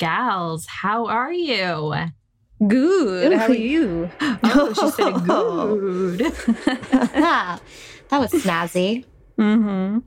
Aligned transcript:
my 0.00 0.06
gals. 0.06 0.66
How 0.66 1.06
are 1.06 1.32
you? 1.32 1.94
Good. 2.66 3.32
Ooh. 3.32 3.36
How 3.36 3.46
are 3.46 3.54
you? 3.54 4.10
Oh, 4.42 4.72
she 4.72 4.90
said 4.90 5.14
good. 5.24 6.18
that 6.90 7.60
was 8.12 8.32
snazzy. 8.32 9.04
mm-hmm. 9.38 9.98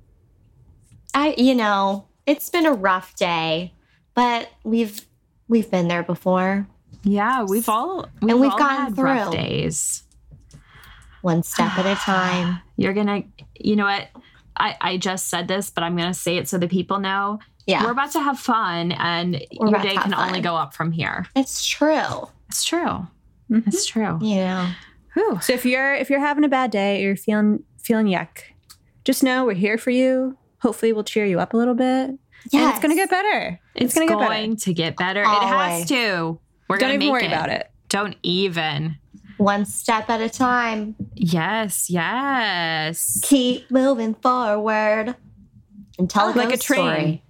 I, 1.14 1.36
you 1.38 1.56
know, 1.56 2.08
it's 2.26 2.50
been 2.50 2.66
a 2.66 2.74
rough 2.74 3.16
day, 3.16 3.74
but 4.16 4.50
we've 4.64 5.02
we've 5.48 5.70
been 5.70 5.88
there 5.88 6.04
before. 6.04 6.68
Yeah, 7.04 7.44
we've 7.44 7.70
all 7.70 8.10
we've, 8.22 8.32
And 8.32 8.42
we've 8.42 8.52
all 8.52 8.58
gotten 8.58 8.86
had 8.96 8.98
rough 8.98 9.32
through. 9.32 9.38
days. 9.38 10.04
One 11.22 11.44
step 11.44 11.78
at 11.78 11.86
a 11.86 11.96
time. 12.00 12.60
You're 12.76 12.94
gonna, 12.94 13.24
you 13.60 13.76
know 13.76 13.86
what? 13.86 14.08
I 14.58 14.76
I 14.82 14.98
just 14.98 15.28
said 15.30 15.48
this, 15.48 15.70
but 15.70 15.84
I'm 15.84 15.96
gonna 15.96 16.14
say 16.14 16.38
it 16.38 16.48
so 16.48 16.58
the 16.58 16.68
people 16.68 17.00
know. 17.00 17.40
Yeah, 17.66 17.84
We're 17.86 17.92
about 17.92 18.12
to 18.12 18.20
have 18.20 18.40
fun, 18.40 18.92
and 18.94 19.42
We're 19.60 19.70
your 19.70 19.80
day 19.82 19.96
can 19.96 20.14
only 20.14 20.42
go 20.42 20.56
up 20.56 20.74
from 20.74 20.92
here. 20.92 21.26
it's 21.36 21.66
true. 21.66 22.28
It's 22.50 22.64
true. 22.66 23.08
Mhm. 23.50 23.68
It's 23.68 23.86
true. 23.86 24.20
Yeah. 24.22 24.74
Whew. 25.14 25.40
So 25.42 25.54
if 25.54 25.66
you're 25.66 25.94
if 25.96 26.10
you're 26.10 26.20
having 26.20 26.44
a 26.44 26.50
bad 26.50 26.72
day, 26.72 27.04
or 27.04 27.08
you're 27.10 27.16
feeling 27.16 27.64
feeling 27.82 28.08
yuck, 28.08 28.40
just 29.06 29.24
know 29.24 29.46
we're 29.46 29.54
here 29.54 29.78
for 29.78 29.92
you. 29.92 30.38
Hopefully, 30.62 30.92
we'll 30.94 31.04
cheer 31.04 31.26
you 31.26 31.40
up 31.40 31.54
a 31.54 31.58
little 31.58 31.74
bit, 31.76 32.12
Yeah. 32.52 32.70
it's 32.72 32.80
gonna 32.80 32.96
get 32.96 33.10
better. 33.10 33.60
It's, 33.76 33.94
gonna 33.94 34.08
going 34.08 34.52
get 34.52 34.60
better. 34.60 34.62
to 34.66 34.74
get 34.74 34.96
better. 34.98 35.22
It 35.22 35.28
has 35.28 35.72
Always. 35.72 35.90
to. 35.90 36.40
We're 36.70 36.78
Don't 36.78 36.90
gonna 36.90 36.94
even 37.04 37.12
worry 37.12 37.28
about 37.28 37.50
it. 37.50 37.70
Don't 37.90 38.16
even. 38.24 38.98
one 39.38 39.66
step 39.66 40.10
at 40.10 40.22
a 40.22 40.30
time. 40.30 40.96
Yes, 41.16 41.90
yes. 41.90 43.20
Keep 43.24 43.70
moving 43.72 44.14
forward 44.16 45.16
and 46.00 46.10
tell 46.10 46.32
Like 46.34 46.54
a 46.54 46.58
train. 46.58 46.80
story. 46.80 47.23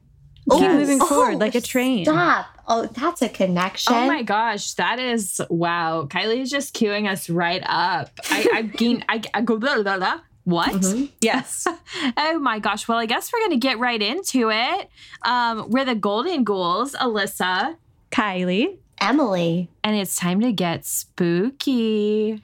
Keep 0.51 0.61
Yes. 0.61 0.73
moving 0.79 0.99
forward 0.99 1.39
like 1.39 1.55
a 1.55 1.61
train. 1.61 2.05
Stop. 2.05 2.45
Oh, 2.67 2.85
that's 2.87 3.21
a 3.21 3.29
connection. 3.29 3.93
Oh 3.93 4.05
my 4.07 4.23
gosh, 4.23 4.73
that 4.73 4.99
is 4.99 5.41
wow. 5.49 6.05
Kylie 6.09 6.39
is 6.41 6.49
just 6.49 6.73
queuing 6.75 7.09
us 7.09 7.29
right 7.29 7.61
up. 7.65 8.09
I 8.29 8.47
I 8.53 8.61
gain 8.77 9.03
I, 9.09 9.21
I 9.33 9.41
go 9.41 9.57
blah, 9.57 9.81
blah, 9.81 9.97
blah. 9.97 10.19
What? 10.45 10.71
Mhm. 10.73 11.09
Yes. 11.21 11.65
Oh 12.17 12.37
my 12.39 12.59
gosh. 12.59 12.87
Well, 12.87 12.97
I 12.97 13.05
guess 13.05 13.31
we're 13.31 13.39
gonna 13.41 13.55
get 13.57 13.79
right 13.79 14.01
into 14.01 14.49
it. 14.51 14.89
Um, 15.21 15.69
we're 15.69 15.85
the 15.85 15.95
Golden 15.95 16.43
Ghouls, 16.43 16.93
Alyssa, 16.95 17.77
Kylie. 18.11 18.77
Emily. 19.01 19.69
and 19.83 19.95
it's 19.97 20.15
time 20.15 20.39
to 20.41 20.51
get 20.53 20.85
spooky. 20.85 22.41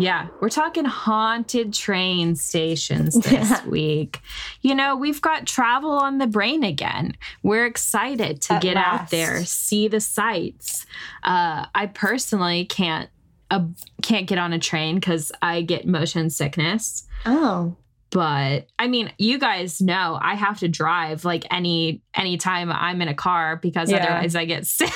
Yeah, 0.00 0.28
we're 0.40 0.48
talking 0.48 0.84
haunted 0.84 1.74
train 1.74 2.34
stations 2.34 3.14
this 3.20 3.64
week. 3.64 4.20
You 4.62 4.74
know, 4.74 4.96
we've 4.96 5.20
got 5.20 5.46
travel 5.46 5.90
on 5.90 6.18
the 6.18 6.26
brain 6.26 6.64
again. 6.64 7.16
We're 7.42 7.66
excited 7.66 8.40
to 8.42 8.54
At 8.54 8.62
get 8.62 8.76
out 8.76 9.10
there, 9.10 9.44
see 9.44 9.88
the 9.88 10.00
sights. 10.00 10.86
Uh, 11.22 11.66
I 11.74 11.86
personally 11.86 12.64
can't 12.64 13.10
uh, 13.50 13.64
can't 14.02 14.26
get 14.26 14.38
on 14.38 14.52
a 14.52 14.58
train 14.58 14.94
because 14.94 15.32
I 15.42 15.62
get 15.62 15.86
motion 15.86 16.30
sickness. 16.30 17.06
Oh, 17.26 17.76
But 18.10 18.66
I 18.78 18.88
mean, 18.88 19.12
you 19.18 19.38
guys 19.38 19.80
know 19.80 20.18
I 20.20 20.34
have 20.34 20.58
to 20.60 20.68
drive 20.68 21.24
like 21.24 21.46
any 21.50 22.02
anytime 22.14 22.70
I'm 22.72 23.00
in 23.02 23.08
a 23.08 23.14
car 23.14 23.56
because 23.56 23.90
Yeah. 23.90 23.98
otherwise 23.98 24.34
I 24.34 24.44
get 24.46 24.66
sick. 24.66 24.92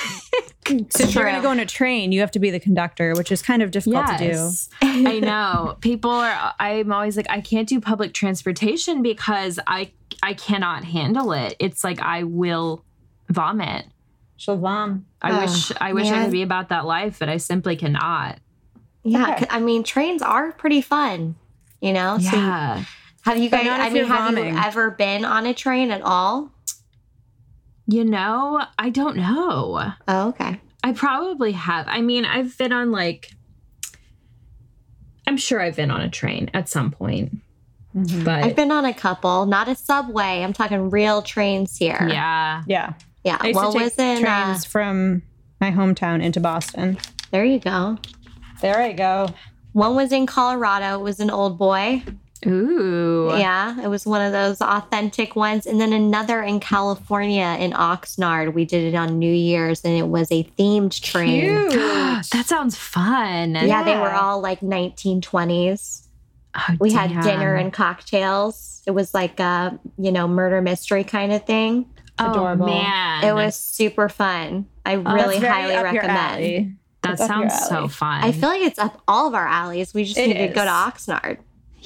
So 0.67 1.03
if 1.03 1.15
you're 1.15 1.23
gonna 1.25 1.41
go 1.41 1.49
on 1.51 1.59
a 1.59 1.65
train, 1.65 2.11
you 2.11 2.19
have 2.21 2.31
to 2.31 2.39
be 2.39 2.49
the 2.51 2.59
conductor, 2.59 3.13
which 3.15 3.31
is 3.31 3.41
kind 3.41 3.61
of 3.61 3.71
difficult 3.71 4.07
to 4.07 4.17
do. 4.17 4.49
I 4.81 5.19
know. 5.19 5.77
People 5.81 6.11
are 6.11 6.53
I'm 6.59 6.91
always 6.91 7.15
like 7.15 7.27
I 7.29 7.39
can't 7.39 7.69
do 7.69 7.79
public 7.79 8.13
transportation 8.13 9.01
because 9.01 9.59
I 9.67 9.91
I 10.23 10.33
cannot 10.33 10.83
handle 10.83 11.31
it. 11.33 11.55
It's 11.59 11.83
like 11.83 12.01
I 12.01 12.23
will 12.23 12.83
vomit. 13.29 13.85
Shalom. 14.37 15.05
I 15.21 15.31
Oh, 15.31 15.39
wish 15.41 15.71
I 15.79 15.93
wish 15.93 16.07
I 16.11 16.23
could 16.23 16.31
be 16.31 16.41
about 16.41 16.69
that 16.69 16.85
life, 16.85 17.19
but 17.19 17.29
I 17.29 17.37
simply 17.37 17.75
cannot. 17.77 18.39
yeah. 19.03 19.35
Okay. 19.35 19.45
I 19.49 19.59
mean, 19.59 19.83
trains 19.83 20.21
are 20.21 20.51
pretty 20.51 20.81
fun. 20.81 21.35
You 21.79 21.93
know. 21.93 22.17
So 22.17 22.35
Yeah. 22.35 22.83
Have 23.25 23.37
you 23.37 23.49
guys? 23.49 23.65
not 23.65 23.79
I 23.81 23.89
mean, 23.89 24.05
have 24.05 24.17
vomiting. 24.35 24.53
you 24.55 24.59
ever 24.61 24.91
been 24.91 25.25
on 25.25 25.45
a 25.45 25.53
train 25.53 25.91
at 25.91 26.01
all? 26.01 26.51
You 27.87 28.03
know, 28.05 28.65
I 28.79 28.89
don't 28.89 29.17
know. 29.17 29.91
Oh, 30.07 30.27
okay. 30.29 30.59
I 30.83 30.93
probably 30.93 31.51
have. 31.53 31.85
I 31.87 32.01
mean, 32.01 32.25
I've 32.25 32.57
been 32.57 32.71
on 32.71 32.91
like 32.91 33.31
I'm 35.27 35.37
sure 35.37 35.59
I've 35.61 35.75
been 35.75 35.91
on 35.91 36.01
a 36.01 36.09
train 36.09 36.49
at 36.53 36.69
some 36.69 36.91
point. 36.91 37.37
But 37.93 38.43
I've 38.43 38.55
been 38.55 38.71
on 38.71 38.85
a 38.85 38.93
couple, 38.93 39.45
not 39.45 39.67
a 39.69 39.75
subway. 39.75 40.43
I'm 40.43 40.51
talking 40.53 40.89
real 40.89 41.21
trains 41.21 41.77
here. 41.77 42.07
yeah. 42.09 42.63
Yeah. 42.67 42.93
Yeah. 43.23 43.37
I 43.39 43.47
used 43.47 43.55
One 43.55 43.71
to 43.71 43.79
was 43.79 43.95
take 43.95 44.19
in. 44.19 44.25
Uh, 44.25 44.43
trains 44.45 44.65
from 44.65 45.21
my 45.61 45.71
hometown 45.71 46.21
into 46.21 46.39
Boston. 46.39 46.97
there 47.31 47.45
you 47.45 47.59
go. 47.59 47.97
There 48.61 48.77
I 48.79 48.91
go. 48.91 49.29
One 49.71 49.95
was 49.95 50.11
in 50.11 50.25
Colorado. 50.25 50.99
It 50.99 51.03
was 51.03 51.19
an 51.19 51.29
old 51.31 51.57
boy. 51.57 52.03
Ooh. 52.47 53.31
Yeah, 53.37 53.81
it 53.81 53.87
was 53.87 54.05
one 54.05 54.21
of 54.21 54.31
those 54.31 54.61
authentic 54.61 55.35
ones. 55.35 55.65
And 55.65 55.79
then 55.81 55.93
another 55.93 56.41
in 56.41 56.59
California 56.59 57.57
in 57.59 57.71
Oxnard. 57.71 58.53
We 58.53 58.65
did 58.65 58.93
it 58.93 58.95
on 58.95 59.17
New 59.19 59.33
Year's 59.33 59.83
and 59.83 59.93
it 59.97 60.07
was 60.07 60.31
a 60.31 60.43
themed 60.57 60.99
train. 61.01 61.69
that 62.31 62.45
sounds 62.45 62.75
fun. 62.77 63.55
Yeah, 63.55 63.83
they 63.83 63.95
were 63.97 64.11
all 64.13 64.39
like 64.41 64.61
1920s. 64.61 66.07
Oh, 66.57 66.75
We 66.79 66.93
had 66.93 67.09
dinner 67.21 67.55
and 67.55 67.73
cocktails. 67.73 68.81
It 68.87 68.91
was 68.91 69.13
like 69.13 69.39
a, 69.39 69.77
you 69.97 70.11
know, 70.11 70.27
murder 70.27 70.61
mystery 70.61 71.03
kind 71.03 71.33
of 71.33 71.45
thing. 71.45 71.85
oh, 72.19 72.31
adorable. 72.31 72.67
man. 72.67 73.23
It 73.25 73.33
was 73.33 73.55
super 73.55 74.07
fun. 74.09 74.67
I 74.85 74.95
Oh, 74.95 75.01
really 75.01 75.39
very 75.39 75.51
highly 75.53 75.75
recommend. 75.83 76.77
That 77.01 77.17
That's 77.17 77.21
up 77.29 77.41
your 77.41 77.49
sounds 77.49 77.67
so 77.67 77.87
fun. 77.87 78.23
I 78.23 78.31
feel 78.31 78.49
like 78.49 78.61
it's 78.61 78.79
up 78.79 79.01
all 79.07 79.27
of 79.27 79.33
our 79.35 79.47
alleys. 79.47 79.93
We 79.93 80.05
just 80.05 80.17
It 80.17 80.27
need 80.27 80.47
to 80.47 80.47
go 80.47 80.63
to 80.63 80.69
Oxnard. 80.69 81.37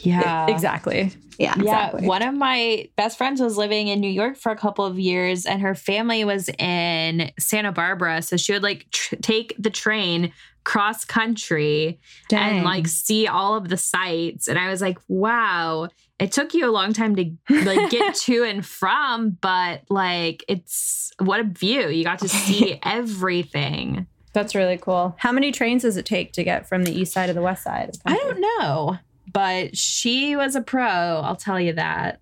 Yeah. 0.05 0.47
Exactly. 0.49 1.11
Yeah. 1.37 1.55
Yeah, 1.57 1.95
one 2.01 2.21
of 2.21 2.35
my 2.35 2.89
best 2.97 3.17
friends 3.17 3.39
was 3.39 3.55
living 3.55 3.87
in 3.87 4.01
New 4.01 4.09
York 4.09 4.35
for 4.35 4.51
a 4.51 4.57
couple 4.57 4.83
of 4.83 4.99
years, 4.99 5.45
and 5.45 5.61
her 5.61 5.73
family 5.73 6.25
was 6.25 6.49
in 6.59 7.31
Santa 7.39 7.71
Barbara. 7.71 8.21
So 8.21 8.35
she 8.35 8.51
would 8.51 8.63
like 8.63 8.87
tr- 8.91 9.15
take 9.21 9.55
the 9.57 9.69
train 9.69 10.33
cross 10.65 11.05
country 11.05 11.99
Dang. 12.27 12.57
and 12.57 12.65
like 12.65 12.87
see 12.87 13.25
all 13.25 13.55
of 13.55 13.69
the 13.69 13.77
sights. 13.77 14.47
And 14.47 14.59
I 14.59 14.69
was 14.69 14.81
like, 14.81 14.99
wow, 15.07 15.87
it 16.19 16.31
took 16.31 16.53
you 16.53 16.69
a 16.69 16.71
long 16.71 16.93
time 16.93 17.15
to 17.15 17.31
like 17.49 17.89
get 17.89 18.15
to 18.25 18.43
and 18.43 18.65
from, 18.65 19.31
but 19.41 19.83
like 19.89 20.43
it's 20.47 21.11
what 21.19 21.39
a 21.39 21.43
view. 21.43 21.87
You 21.89 22.03
got 22.03 22.19
to 22.19 22.29
see 22.29 22.79
everything. 22.83 24.07
That's 24.33 24.53
really 24.53 24.77
cool. 24.77 25.15
How 25.17 25.31
many 25.31 25.51
trains 25.51 25.81
does 25.81 25.97
it 25.97 26.05
take 26.05 26.33
to 26.33 26.43
get 26.43 26.67
from 26.67 26.83
the 26.83 26.91
east 26.91 27.13
side 27.13 27.27
to 27.27 27.33
the 27.33 27.41
west 27.41 27.63
side? 27.63 27.89
of 27.89 28.03
the 28.03 28.11
I 28.11 28.15
don't 28.15 28.39
know, 28.39 28.99
but 29.31 29.77
she 29.77 30.35
was 30.35 30.55
a 30.55 30.61
pro. 30.61 30.83
I'll 30.87 31.35
tell 31.35 31.59
you 31.59 31.73
that. 31.73 32.19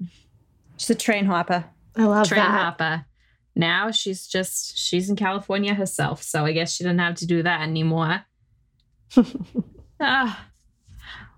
She's 0.77 0.89
a 0.89 0.95
train 0.95 1.25
hopper. 1.25 1.65
I 1.95 2.03
love 2.05 2.27
Train 2.27 2.41
that. 2.43 2.51
hopper. 2.51 3.05
Now 3.55 3.89
she's 3.89 4.27
just 4.27 4.77
she's 4.77 5.09
in 5.09 5.15
California 5.15 5.73
herself, 5.73 6.21
so 6.21 6.45
I 6.45 6.51
guess 6.51 6.75
she 6.75 6.83
doesn't 6.83 6.99
have 6.99 7.15
to 7.15 7.25
do 7.25 7.41
that 7.43 7.61
anymore. 7.61 8.21
Ah. 9.99 10.45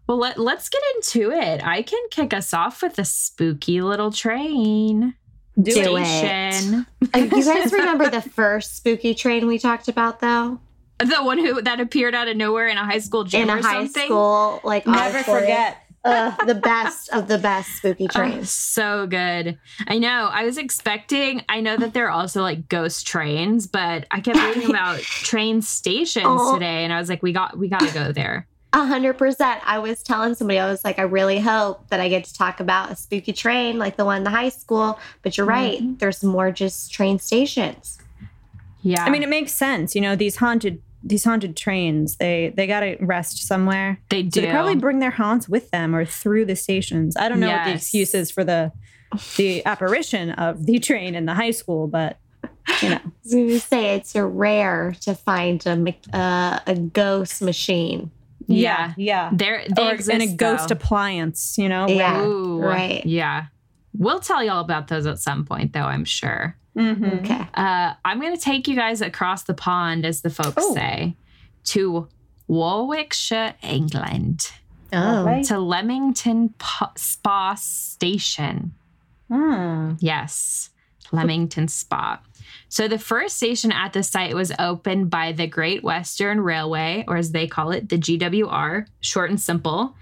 well, 0.05 0.17
let, 0.17 0.37
let's 0.37 0.67
get 0.67 0.81
into 0.95 1.31
it. 1.31 1.65
I 1.65 1.81
can 1.81 2.01
kick 2.11 2.33
us 2.33 2.53
off 2.53 2.81
with 2.81 2.99
a 2.99 3.05
spooky 3.05 3.81
little 3.81 4.11
train 4.11 5.13
Do, 5.61 5.71
Do 5.73 5.95
it. 5.95 6.01
it. 6.01 6.53
station. 6.55 6.85
Uh, 7.15 7.19
you 7.19 7.29
guys 7.45 7.71
remember 7.71 8.09
the 8.09 8.21
first 8.21 8.75
spooky 8.75 9.15
train 9.15 9.47
we 9.47 9.57
talked 9.59 9.87
about, 9.87 10.19
though? 10.19 10.59
The 10.99 11.23
one 11.23 11.37
who 11.37 11.61
that 11.61 11.79
appeared 11.79 12.13
out 12.13 12.27
of 12.27 12.35
nowhere 12.37 12.67
in 12.67 12.77
a 12.77 12.83
high 12.85 12.99
school 12.99 13.23
gym 13.23 13.43
In 13.43 13.49
or 13.49 13.57
a 13.59 13.61
high 13.63 13.73
something. 13.85 14.05
school, 14.07 14.59
like 14.63 14.85
Never 14.85 15.17
auditorium. 15.17 15.41
forget. 15.43 15.77
Ugh, 16.05 16.47
the 16.47 16.55
best 16.55 17.09
of 17.09 17.27
the 17.27 17.37
best 17.37 17.69
spooky 17.75 18.05
Oh, 18.05 18.19
trains. 18.19 18.49
so 18.49 19.05
good. 19.05 19.57
I 19.87 19.97
know. 19.97 20.29
I 20.31 20.45
was 20.45 20.57
expecting, 20.57 21.43
I 21.49 21.59
know 21.59 21.75
that 21.75 21.93
there 21.93 22.05
are 22.07 22.11
also 22.11 22.41
like 22.41 22.69
ghost 22.69 23.05
trains, 23.05 23.67
but 23.67 24.07
I 24.09 24.21
kept 24.21 24.37
reading 24.39 24.69
about 24.69 24.99
train 24.99 25.61
stations 25.61 26.25
Oh. 26.27 26.53
today 26.53 26.85
and 26.85 26.93
I 26.93 26.99
was 26.99 27.09
like, 27.09 27.21
we 27.21 27.33
got 27.33 27.57
we 27.57 27.67
gotta 27.67 27.93
go 27.93 28.11
there. 28.13 28.47
A 28.71 28.85
hundred 28.85 29.17
percent. 29.17 29.61
I 29.65 29.79
was 29.79 30.01
telling 30.03 30.35
somebody, 30.35 30.59
I 30.59 30.69
was 30.69 30.85
like, 30.85 30.99
I 30.99 31.03
really 31.03 31.39
hope 31.39 31.89
that 31.89 31.99
I 31.99 32.07
get 32.07 32.23
to 32.25 32.33
talk 32.33 32.59
about 32.61 32.91
a 32.91 32.95
spooky 32.95 33.33
train 33.33 33.77
like 33.79 33.97
the 33.97 34.05
one 34.05 34.17
in 34.17 34.23
the 34.23 34.29
high 34.29 34.49
school. 34.49 34.99
But 35.21 35.37
you're 35.37 35.47
right. 35.47 35.79
Mm-hmm. 35.81 35.95
There's 35.97 36.23
more 36.23 36.51
just 36.51 36.93
train 36.93 37.19
stations. 37.19 37.97
Yeah. 38.81 39.03
I 39.03 39.09
mean, 39.09 39.23
it 39.23 39.29
makes 39.29 39.53
sense. 39.53 39.95
You 39.95 40.01
know, 40.01 40.15
these 40.15 40.37
haunted 40.37 40.81
these 41.03 41.23
haunted 41.23 41.55
trains, 41.55 42.17
they 42.17 42.53
they 42.55 42.67
gotta 42.67 42.97
rest 42.99 43.47
somewhere. 43.47 43.99
they 44.09 44.23
do. 44.23 44.41
So 44.41 44.45
they 44.45 44.51
probably 44.51 44.75
bring 44.75 44.99
their 44.99 45.11
haunts 45.11 45.47
with 45.47 45.71
them 45.71 45.95
or 45.95 46.05
through 46.05 46.45
the 46.45 46.55
stations. 46.55 47.15
I 47.17 47.29
don't 47.29 47.39
know 47.39 47.49
what 47.49 47.65
the 47.65 47.73
excuse 47.73 48.13
is 48.13 48.31
for 48.31 48.43
the 48.43 48.71
the 49.37 49.65
apparition 49.65 50.31
of 50.31 50.65
the 50.65 50.79
train 50.79 51.15
in 51.15 51.25
the 51.25 51.33
high 51.33 51.51
school, 51.51 51.87
but 51.87 52.19
you 52.81 52.89
know, 52.89 52.95
I 53.05 53.11
was 53.23 53.33
going 53.33 53.49
to 53.49 53.59
say 53.59 53.95
it's 53.95 54.15
a 54.15 54.25
rare 54.25 54.95
to 55.01 55.15
find 55.15 55.65
a 55.65 55.95
uh, 56.15 56.59
a 56.67 56.75
ghost 56.75 57.41
machine. 57.41 58.11
Yeah. 58.47 58.93
yeah, 58.97 59.29
They're 59.31 59.63
they 59.75 59.89
or 59.89 59.93
exist, 59.93 60.09
in 60.09 60.21
a 60.21 60.35
ghost 60.35 60.69
though. 60.69 60.73
appliance. 60.73 61.55
You 61.57 61.69
know, 61.69 61.87
Yeah. 61.87 62.21
Ooh, 62.23 62.59
right. 62.59 63.05
Yeah. 63.05 63.45
We'll 63.93 64.19
tell 64.19 64.43
you 64.43 64.51
all 64.51 64.61
about 64.61 64.87
those 64.87 65.05
at 65.05 65.19
some 65.19 65.45
point, 65.45 65.73
though, 65.73 65.81
I'm 65.81 66.05
sure. 66.05 66.55
Mm-hmm. 66.77 67.05
Okay. 67.05 67.47
Uh, 67.53 67.93
I'm 68.05 68.19
going 68.21 68.35
to 68.35 68.41
take 68.41 68.67
you 68.67 68.75
guys 68.75 69.01
across 69.01 69.43
the 69.43 69.53
pond, 69.53 70.05
as 70.05 70.21
the 70.21 70.29
folks 70.29 70.55
Oh. 70.57 70.73
say, 70.73 71.15
to 71.65 72.07
Warwickshire, 72.47 73.55
England, 73.63 74.51
Oh. 74.91 75.23
Right. 75.23 75.43
to 75.45 75.59
Leamington 75.59 76.49
Po- 76.57 76.91
Spa 76.95 77.55
Station. 77.55 78.73
Mm. 79.31 79.97
Yes, 79.99 80.69
Leamington 81.11 81.67
Spa. 81.67 82.19
So 82.69 82.87
the 82.87 82.97
first 82.99 83.37
station 83.37 83.71
at 83.71 83.93
the 83.93 84.01
site 84.03 84.33
was 84.35 84.51
opened 84.57 85.09
by 85.11 85.31
the 85.31 85.45
Great 85.47 85.83
Western 85.83 86.41
Railway, 86.41 87.03
or 87.07 87.17
as 87.17 87.31
they 87.31 87.45
call 87.47 87.71
it, 87.71 87.89
the 87.89 87.97
GWR, 87.97 88.85
short 89.01 89.29
and 89.29 89.39
simple, 89.39 89.95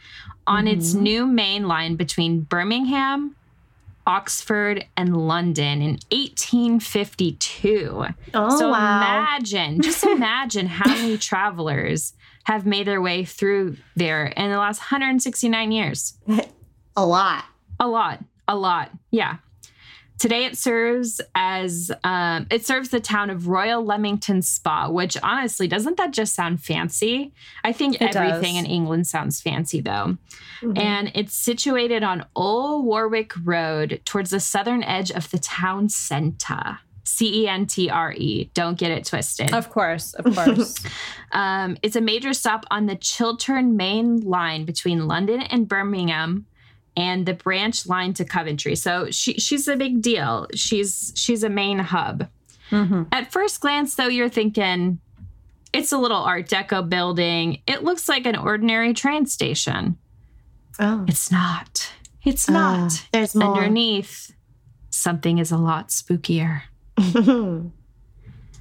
on 0.45 0.67
its 0.67 0.93
Mhm. 0.93 1.01
new 1.01 1.25
main 1.27 1.67
line 1.67 1.95
between 1.97 2.41
Birmingham, 2.41 3.35
Oxford, 4.07 4.85
and 4.95 5.27
London 5.27 5.81
in 5.81 5.99
1852. 6.11 8.05
Oh, 8.33 8.57
so 8.57 8.69
wow. 8.71 8.97
imagine, 8.97 9.81
just 9.81 10.03
imagine 10.05 10.65
how 10.65 10.89
many 10.89 11.17
travelers 11.17 12.13
have 12.45 12.65
made 12.65 12.87
their 12.87 13.01
way 13.01 13.25
through 13.25 13.75
there 13.97 14.27
in 14.27 14.49
the 14.49 14.57
last 14.57 14.79
169 14.79 15.71
years. 15.71 16.17
a 16.95 17.05
lot. 17.05 17.43
A 17.79 17.87
lot, 17.87 18.23
a 18.47 18.55
lot. 18.55 18.89
Yeah. 19.11 19.37
Today 20.19 20.45
it 20.45 20.57
serves 20.57 21.21
as 21.35 21.91
um, 22.03 22.47
it 22.49 22.65
serves 22.65 22.89
the 22.89 22.99
town 22.99 23.29
of 23.29 23.47
Royal 23.47 23.85
Leamington 23.85 24.41
Spa, 24.41 24.89
which 24.89 25.15
honestly 25.21 25.67
doesn't 25.67 25.97
that 25.97 26.11
just 26.11 26.33
sound 26.33 26.63
fancy? 26.63 27.33
I 27.63 27.71
think 27.71 28.01
It 28.01 28.15
everything 28.15 28.55
does. 28.55 28.63
in 28.63 28.65
England 28.65 29.05
sounds 29.07 29.41
fancy 29.41 29.79
though. 29.79 30.17
Mhm. 30.61 30.77
And 30.79 31.11
it's 31.13 31.33
situated 31.35 32.01
on 32.01 32.25
Old 32.35 32.85
Warwick 32.85 33.33
Road 33.43 34.01
towards 34.05 34.31
the 34.31 34.39
southern 34.39 34.81
edge 34.83 35.11
of 35.11 35.29
the 35.29 35.37
town 35.37 35.89
centre. 35.89 36.79
C 37.03 37.43
E 37.43 37.47
N 37.47 37.65
T 37.67 37.89
R 37.89 38.11
E. 38.11 38.49
Don't 38.53 38.77
get 38.77 38.91
it 38.91 39.05
twisted. 39.05 39.53
Of 39.53 39.69
course, 39.69 40.13
of 40.15 40.35
course. 40.35 40.75
Um, 41.33 41.77
it's 41.83 41.95
a 41.97 42.01
major 42.01 42.33
stop 42.33 42.65
on 42.71 42.85
the 42.85 42.95
Chiltern 42.95 43.75
main 43.75 44.21
line 44.21 44.63
between 44.65 45.07
London 45.07 45.41
and 45.41 45.67
Birmingham 45.67 46.45
and 46.97 47.25
the 47.25 47.33
branch 47.33 47.87
line 47.87 48.13
to 48.15 48.25
Coventry. 48.25 48.75
So 48.75 49.09
she, 49.11 49.33
she's 49.35 49.67
a 49.69 49.77
big 49.77 50.01
deal. 50.01 50.47
She's 50.55 51.13
she's 51.15 51.43
a 51.43 51.49
main 51.49 51.79
hub. 51.79 52.27
mm-hmm. 52.71 53.03
At 53.13 53.31
first 53.31 53.61
glance, 53.61 53.95
though, 53.95 54.07
you're 54.07 54.27
thinking 54.27 54.99
it's 55.71 55.91
a 55.93 55.97
little 55.97 56.17
Art 56.23 56.49
Deco 56.49 56.89
building. 56.89 57.61
It 57.67 57.83
looks 57.83 58.09
like 58.09 58.25
an 58.25 58.35
ordinary 58.35 58.93
train 58.93 59.25
station. 59.27 59.97
oh. 60.79 61.05
It's 61.07 61.31
not. 61.31 61.93
It's 62.25 62.49
Ah, 62.49 62.51
not. 62.53 63.07
there's 63.13 63.35
more. 63.35 63.55
Underneath, 63.55 64.33
something 64.89 65.37
is 65.37 65.51
a 65.51 65.57
lot 65.57 65.89
spookier. 65.89 66.63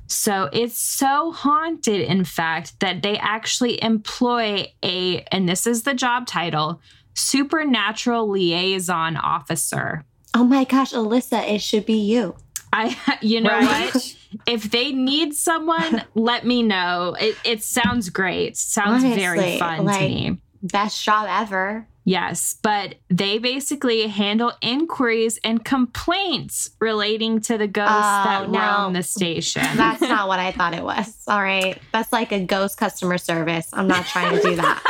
So 0.08 0.48
it's 0.52 0.78
so 0.78 1.32
haunted, 1.32 2.00
in 2.02 2.22
fact, 2.22 2.78
that 2.78 3.02
they 3.02 3.16
actually 3.18 3.82
employ 3.82 4.72
a, 4.80 5.22
and 5.32 5.48
this 5.48 5.66
is 5.66 5.82
the 5.82 5.94
job 5.94 6.28
title, 6.28 6.80
supernatural 7.16 8.28
liaison 8.28 9.16
officer. 9.16 10.04
oh 10.34 10.44
my 10.44 10.64
gosh, 10.64 10.92
Alyssa, 10.92 11.48
it 11.48 11.60
should 11.62 11.86
be 11.86 11.94
you. 11.98 12.36
I, 12.72 12.96
you 13.22 13.40
know 13.40 13.50
Right? 13.50 13.92
what? 13.94 14.16
If 14.46 14.70
they 14.70 14.92
need 14.92 15.34
someone, 15.34 16.04
let 16.14 16.44
me 16.44 16.62
know. 16.62 17.16
It, 17.18 17.36
it 17.44 17.62
sounds 17.62 18.10
great. 18.10 18.56
Sounds 18.56 19.02
very 19.02 19.38
Honestly, 19.38 19.58
fun 19.58 19.78
to 19.78 19.84
me. 20.08 20.38
Best 20.62 21.02
job 21.02 21.26
ever. 21.28 21.86
Yes, 22.08 22.54
but 22.62 22.96
they 23.08 23.38
basically 23.38 24.06
handle 24.06 24.52
inquiries 24.60 25.40
and 25.42 25.64
complaints 25.64 26.70
relating 26.80 27.40
to 27.42 27.58
the 27.58 27.66
ghosts 27.66 27.90
Oh, 27.94 28.24
that 28.24 28.50
no. 28.50 28.60
roam 28.60 28.92
the 28.92 29.02
station. 29.02 29.64
That's 29.74 30.00
not 30.02 30.28
what 30.28 30.38
I 30.38 30.52
thought 30.56 30.72
it 30.74 30.84
was. 30.84 31.16
All 31.26 31.42
right. 31.42 31.80
That's 31.92 32.12
like 32.12 32.30
a 32.30 32.38
ghost 32.44 32.78
customer 32.78 33.18
service. 33.18 33.68
I'm 33.72 33.88
not 33.88 34.06
trying 34.06 34.36
to 34.36 34.42
do 34.42 34.54
that. 34.56 34.82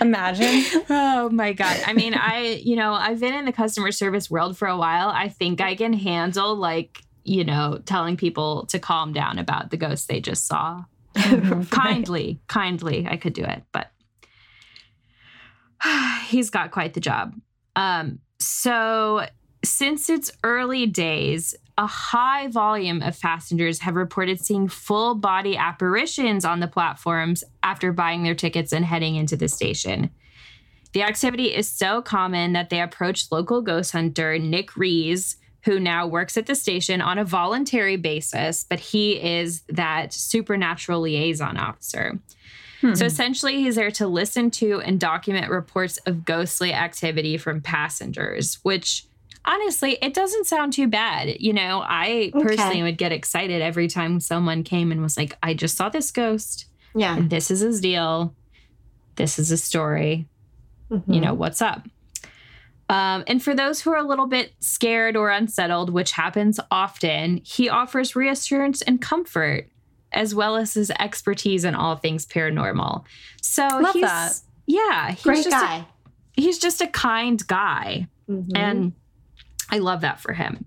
Imagine. 0.00 0.84
Oh 0.88 1.28
my 1.30 1.52
God. 1.52 1.80
I 1.86 1.92
mean, 1.92 2.14
I, 2.14 2.60
you 2.62 2.76
know, 2.76 2.92
I've 2.92 3.20
been 3.20 3.34
in 3.34 3.44
the 3.44 3.52
customer 3.52 3.92
service 3.92 4.30
world 4.30 4.56
for 4.56 4.68
a 4.68 4.76
while. 4.76 5.08
I 5.08 5.28
think 5.28 5.60
I 5.60 5.74
can 5.74 5.92
handle, 5.92 6.54
like, 6.54 7.02
you 7.24 7.44
know, 7.44 7.80
telling 7.84 8.16
people 8.16 8.66
to 8.66 8.78
calm 8.78 9.12
down 9.12 9.38
about 9.38 9.70
the 9.70 9.76
ghost 9.76 10.08
they 10.08 10.20
just 10.20 10.46
saw. 10.46 10.84
kindly, 11.70 12.40
kindly, 12.46 13.06
I 13.08 13.16
could 13.16 13.32
do 13.32 13.44
it, 13.44 13.62
but 13.72 13.90
he's 16.26 16.50
got 16.50 16.70
quite 16.70 16.94
the 16.94 17.00
job. 17.00 17.34
Um, 17.74 18.20
so, 18.38 19.26
since 19.66 20.08
its 20.08 20.30
early 20.44 20.86
days, 20.86 21.54
a 21.78 21.86
high 21.86 22.48
volume 22.48 23.02
of 23.02 23.20
passengers 23.20 23.80
have 23.80 23.96
reported 23.96 24.40
seeing 24.40 24.68
full 24.68 25.14
body 25.14 25.56
apparitions 25.56 26.44
on 26.44 26.60
the 26.60 26.68
platforms 26.68 27.44
after 27.62 27.92
buying 27.92 28.22
their 28.22 28.34
tickets 28.34 28.72
and 28.72 28.84
heading 28.84 29.16
into 29.16 29.36
the 29.36 29.48
station. 29.48 30.10
The 30.92 31.02
activity 31.02 31.54
is 31.54 31.68
so 31.68 32.00
common 32.00 32.54
that 32.54 32.70
they 32.70 32.80
approached 32.80 33.30
local 33.30 33.60
ghost 33.60 33.92
hunter 33.92 34.38
Nick 34.38 34.76
Rees, 34.76 35.36
who 35.64 35.78
now 35.78 36.06
works 36.06 36.36
at 36.36 36.46
the 36.46 36.54
station 36.54 37.02
on 37.02 37.18
a 37.18 37.24
voluntary 37.24 37.96
basis, 37.96 38.64
but 38.64 38.80
he 38.80 39.20
is 39.20 39.62
that 39.68 40.14
supernatural 40.14 41.00
liaison 41.02 41.58
officer. 41.58 42.18
Hmm. 42.80 42.94
So 42.94 43.04
essentially, 43.04 43.56
he's 43.56 43.74
there 43.74 43.90
to 43.92 44.06
listen 44.06 44.50
to 44.52 44.80
and 44.80 45.00
document 45.00 45.50
reports 45.50 45.98
of 46.06 46.24
ghostly 46.24 46.72
activity 46.72 47.36
from 47.36 47.60
passengers, 47.60 48.60
which 48.62 49.06
honestly, 49.46 49.98
it 50.02 50.12
doesn't 50.14 50.46
sound 50.46 50.72
too 50.72 50.88
bad. 50.88 51.40
You 51.40 51.52
know, 51.52 51.82
I 51.86 52.30
Okay. 52.34 52.42
personally 52.44 52.82
would 52.82 52.98
get 52.98 53.12
excited 53.12 53.62
every 53.62 53.88
time 53.88 54.20
someone 54.20 54.62
came 54.64 54.90
and 54.92 55.00
was 55.02 55.16
like, 55.16 55.36
I 55.42 55.54
just 55.54 55.76
saw 55.76 55.88
this 55.88 56.10
ghost, 56.10 56.66
yeah. 56.94 57.16
and 57.16 57.30
this 57.30 57.50
is 57.50 57.60
his 57.60 57.80
deal. 57.80 58.34
This 59.16 59.38
is 59.38 59.50
a 59.50 59.56
story. 59.56 60.26
You 60.90 60.98
Mhm. 61.08 61.20
know, 61.22 61.34
what's 61.34 61.60
up? 61.62 61.86
Um, 62.88 63.24
and 63.26 63.42
for 63.42 63.54
those 63.54 63.80
who 63.80 63.90
are 63.92 63.96
a 63.96 64.06
little 64.06 64.28
bit 64.28 64.52
scared 64.60 65.16
or 65.16 65.30
unsettled, 65.30 65.90
which 65.90 66.12
happens 66.12 66.60
often, 66.70 67.40
he 67.44 67.68
offers 67.68 68.14
reassurance 68.14 68.80
and 68.82 69.00
comfort, 69.02 69.68
as 70.12 70.34
well 70.36 70.54
as 70.56 70.74
his 70.74 70.92
expertise 71.00 71.64
in 71.64 71.74
all 71.74 71.96
things 71.96 72.24
paranormal. 72.24 73.04
So 73.42 73.66
Love 73.66 73.92
he's 73.94 74.02
that. 74.02 74.34
yeah, 74.66 75.10
he's 75.10 75.22
Great 75.22 75.36
just 75.44 75.50
guy. 75.50 75.78
A, 75.78 76.40
he's 76.40 76.58
just 76.60 76.80
a 76.80 76.86
kind 76.86 77.44
guy, 77.48 78.06
Mhm. 78.30 78.52
and 78.54 78.92
I 79.70 79.78
love 79.78 80.00
that 80.02 80.20
for 80.20 80.32
him. 80.32 80.66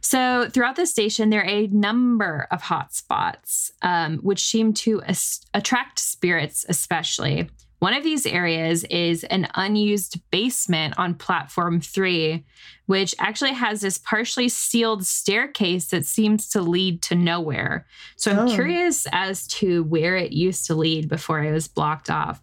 So 0.00 0.48
throughout 0.52 0.76
the 0.76 0.86
station, 0.86 1.30
there 1.30 1.42
are 1.42 1.48
a 1.48 1.68
number 1.68 2.48
of 2.50 2.62
hot 2.62 2.92
spots, 2.92 3.70
um, 3.82 4.18
which 4.18 4.44
seem 4.44 4.74
to 4.74 5.00
as- 5.02 5.40
attract 5.54 5.98
spirits, 6.00 6.66
especially. 6.68 7.48
One 7.78 7.94
of 7.94 8.04
these 8.04 8.26
areas 8.26 8.84
is 8.84 9.24
an 9.24 9.48
unused 9.54 10.20
basement 10.30 10.94
on 10.98 11.14
platform 11.14 11.80
three, 11.80 12.44
which 12.86 13.14
actually 13.18 13.54
has 13.54 13.80
this 13.80 13.98
partially 13.98 14.48
sealed 14.48 15.04
staircase 15.04 15.86
that 15.88 16.04
seems 16.06 16.48
to 16.50 16.62
lead 16.62 17.02
to 17.02 17.14
nowhere. 17.16 17.86
So 18.16 18.30
I'm 18.32 18.48
Oh. 18.48 18.54
curious 18.54 19.06
as 19.12 19.46
to 19.48 19.82
where 19.84 20.16
it 20.16 20.32
used 20.32 20.66
to 20.66 20.74
lead 20.74 21.08
before 21.08 21.42
it 21.42 21.52
was 21.52 21.66
blocked 21.68 22.08
off. 22.10 22.40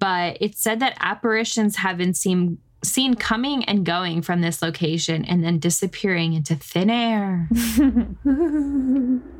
But 0.00 0.38
it 0.40 0.56
said 0.56 0.80
that 0.80 0.96
apparitions 1.00 1.76
have 1.76 1.96
been 1.96 2.14
seen 2.14 2.58
seen 2.84 3.14
coming 3.14 3.64
and 3.64 3.84
going 3.84 4.22
from 4.22 4.40
this 4.40 4.62
location 4.62 5.24
and 5.24 5.42
then 5.42 5.58
disappearing 5.58 6.34
into 6.34 6.54
thin 6.54 6.90
air. 6.90 7.48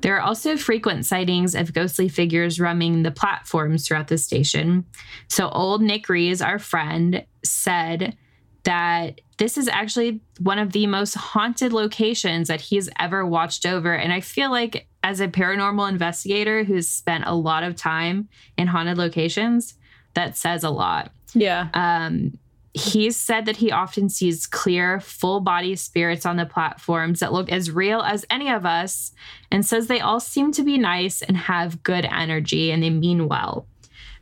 There 0.00 0.16
are 0.16 0.20
also 0.20 0.56
frequent 0.56 1.06
sightings 1.06 1.54
of 1.54 1.72
ghostly 1.72 2.08
figures 2.08 2.60
roaming 2.60 3.02
the 3.02 3.10
platforms 3.10 3.86
throughout 3.86 4.08
the 4.08 4.18
station. 4.18 4.84
So, 5.28 5.48
old 5.48 5.82
Nick 5.82 6.08
Rees, 6.08 6.42
our 6.42 6.58
friend, 6.58 7.24
said 7.42 8.16
that 8.64 9.20
this 9.38 9.56
is 9.56 9.68
actually 9.68 10.20
one 10.40 10.58
of 10.58 10.72
the 10.72 10.86
most 10.86 11.14
haunted 11.14 11.72
locations 11.72 12.48
that 12.48 12.60
he's 12.60 12.88
ever 12.98 13.24
watched 13.24 13.66
over. 13.66 13.94
And 13.94 14.12
I 14.12 14.20
feel 14.20 14.50
like, 14.50 14.88
as 15.02 15.20
a 15.20 15.28
paranormal 15.28 15.88
investigator 15.88 16.64
who's 16.64 16.88
spent 16.88 17.24
a 17.26 17.34
lot 17.34 17.62
of 17.62 17.76
time 17.76 18.28
in 18.56 18.66
haunted 18.66 18.98
locations, 18.98 19.74
that 20.14 20.36
says 20.36 20.64
a 20.64 20.70
lot. 20.70 21.12
yeah. 21.34 21.68
Um, 21.74 22.38
he's 22.76 23.16
said 23.16 23.46
that 23.46 23.56
he 23.56 23.72
often 23.72 24.08
sees 24.08 24.46
clear, 24.46 25.00
full 25.00 25.40
body 25.40 25.74
spirits 25.76 26.26
on 26.26 26.36
the 26.36 26.46
platforms 26.46 27.20
that 27.20 27.32
look 27.32 27.50
as 27.50 27.70
real 27.70 28.02
as 28.02 28.24
any 28.30 28.50
of 28.50 28.66
us 28.66 29.12
and 29.50 29.64
says 29.64 29.86
they 29.86 30.00
all 30.00 30.20
seem 30.20 30.52
to 30.52 30.62
be 30.62 30.76
nice 30.76 31.22
and 31.22 31.36
have 31.36 31.82
good 31.82 32.04
energy 32.04 32.70
and 32.70 32.82
they 32.82 32.90
mean 32.90 33.28
well. 33.28 33.66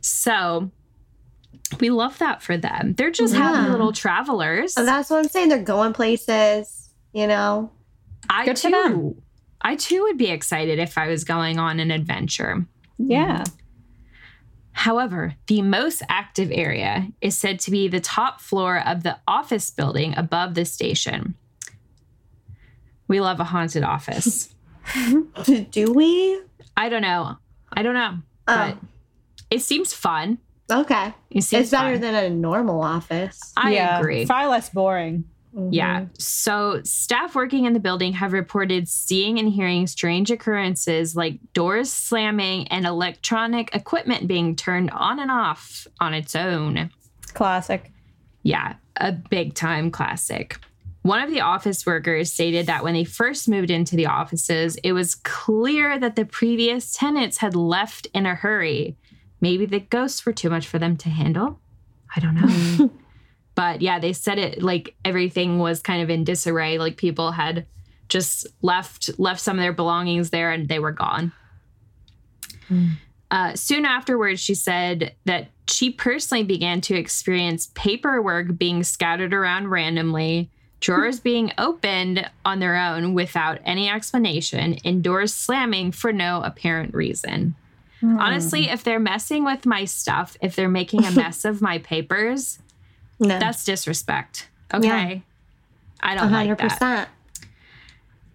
So 0.01 0.71
we 1.79 1.89
love 1.89 2.17
that 2.19 2.41
for 2.41 2.57
them. 2.57 2.93
They're 2.95 3.11
just 3.11 3.33
happy 3.33 3.65
Yeah. 3.65 3.71
little 3.71 3.91
travelers. 3.91 4.73
So 4.73 4.85
that's 4.85 5.09
what 5.09 5.17
I'm 5.19 5.27
saying. 5.27 5.49
They're 5.49 5.61
going 5.63 5.93
places, 5.93 6.89
you 7.11 7.27
know. 7.27 7.71
I 8.29 8.45
Good 8.45 8.59
for 8.59 8.71
them. 8.71 8.93
too. 8.93 9.21
I 9.61 9.75
too 9.75 10.03
would 10.03 10.17
be 10.17 10.27
excited 10.29 10.79
if 10.79 10.97
I 10.97 11.07
was 11.07 11.23
going 11.23 11.59
on 11.59 11.79
an 11.79 11.91
adventure. 11.91 12.65
Yeah. 12.97 13.43
However, 14.77 15.35
the 15.47 15.61
most 15.61 16.03
active 16.09 16.51
area 16.51 17.07
is 17.21 17.37
said 17.37 17.59
to 17.61 17.71
be 17.71 17.87
the 17.87 18.01
top 18.01 18.41
floor 18.41 18.83
of 18.85 19.03
the 19.03 19.17
office 19.25 19.69
building 19.71 20.13
above 20.17 20.53
the 20.53 20.65
station. 20.65 21.35
We 23.07 23.21
love 23.21 23.39
a 23.39 23.45
haunted 23.45 23.83
office. 23.83 24.53
Do 25.71 25.93
we? 25.93 26.41
I 26.75 26.89
don't 26.89 27.01
know. 27.03 27.37
I 27.71 27.83
don't 27.83 27.93
know. 27.93 28.17
Oh. 28.49 28.55
But 28.55 28.77
Oh, 28.81 28.87
it 29.49 29.61
seems 29.61 29.93
fun. 29.93 30.39
okay. 30.69 31.13
It 31.29 31.43
seems 31.43 31.61
It's 31.63 31.71
better 31.71 31.93
fun. 31.93 32.01
than 32.01 32.15
a 32.15 32.29
normal 32.29 32.81
office. 32.83 33.53
I 33.55 33.73
yeah, 33.75 33.97
agree. 33.99 34.25
Far 34.25 34.47
less 34.49 34.69
boring. 34.69 35.23
Yeah. 35.71 36.01
Mm-hmm. 36.01 36.13
So, 36.17 36.81
staff 36.83 37.33
working 37.33 37.65
in 37.65 37.73
the 37.73 37.79
building 37.79 38.13
have 38.13 38.33
reported 38.33 38.89
seeing 38.89 39.39
and 39.39 39.49
hearing 39.49 39.87
strange 39.87 40.29
occurrences 40.29 41.15
like 41.15 41.39
doors 41.53 41.91
slamming 41.91 42.67
and 42.67 42.85
electronic 42.85 43.73
equipment 43.73 44.27
being 44.27 44.55
turned 44.55 44.91
on 44.91 45.19
and 45.19 45.31
off 45.31 45.87
on 46.01 46.13
its 46.13 46.35
own. 46.35 46.89
Classic. 47.33 47.91
Yeah, 48.43 48.75
a 48.97 49.13
big 49.13 49.53
time 49.53 49.91
classic. 49.91 50.57
One 51.03 51.21
of 51.21 51.29
the 51.29 51.41
office 51.41 51.85
workers 51.85 52.33
stated 52.33 52.65
that 52.65 52.83
when 52.83 52.95
they 52.95 53.03
first 53.03 53.47
moved 53.47 53.69
into 53.69 53.95
the 53.95 54.07
offices, 54.07 54.75
it 54.83 54.91
was 54.91 55.15
clear 55.15 55.99
that 55.99 56.15
the 56.15 56.25
previous 56.25 56.93
tenants 56.93 57.37
had 57.37 57.55
left 57.55 58.07
in 58.13 58.25
a 58.25 58.35
hurry. 58.35 58.97
Maybe 59.39 59.65
the 59.65 59.79
ghosts 59.79 60.25
were 60.25 60.33
too 60.33 60.49
much 60.49 60.67
for 60.67 60.79
them 60.79 60.97
to 60.97 61.09
handle. 61.09 61.59
I 62.15 62.19
don't 62.19 62.35
know. 62.35 62.89
but 63.55 63.81
yeah, 63.81 63.99
they 63.99 64.13
said 64.13 64.37
it 64.37 64.61
like 64.61 64.95
everything 65.03 65.59
was 65.59 65.81
kind 65.81 66.03
of 66.03 66.09
in 66.09 66.23
disarray. 66.23 66.77
Like 66.77 66.97
people 66.97 67.31
had 67.31 67.65
just 68.09 68.45
left 68.61 69.17
left 69.17 69.39
some 69.39 69.57
of 69.57 69.63
their 69.63 69.73
belongings 69.73 70.29
there 70.29 70.51
and 70.51 70.67
they 70.67 70.79
were 70.79 70.91
gone. 70.91 71.31
Uh, 73.31 73.55
soon 73.55 73.85
afterwards, 73.85 74.39
she 74.39 74.53
said 74.53 75.13
that 75.25 75.49
she 75.67 75.89
personally 75.89 76.43
began 76.43 76.81
to 76.81 76.95
experience 76.95 77.71
paperwork 77.73 78.57
being 78.57 78.83
scattered 78.83 79.33
around 79.33 79.69
randomly, 79.69 80.49
drawers 80.79 81.19
being 81.31 81.51
opened 81.57 82.29
on 82.43 82.59
their 82.59 82.75
own 82.75 83.13
without 83.13 83.59
any 83.65 83.89
explanation, 83.89 84.77
and 84.85 85.03
doors 85.03 85.33
slamming 85.33 85.91
for 85.91 86.13
no 86.13 86.41
apparent 86.43 86.93
reason. 86.93 87.55
Honestly, 88.03 88.69
if 88.69 88.83
they're 88.83 88.99
messing 88.99 89.43
with 89.43 89.65
my 89.65 89.85
stuff, 89.85 90.37
if 90.39 90.55
they're 90.55 90.69
making 90.69 91.05
a 91.05 91.11
mess 91.11 91.43
of 91.43 91.61
my 91.61 91.79
papers, 91.79 92.59
No. 93.19 93.39
that's 93.39 93.63
disrespect. 93.63 94.49
Okay. 94.73 94.87
Yeah. 94.87 95.19
I 96.01 96.15
don't 96.15 96.31
like 96.31 96.57
that. 96.57 97.09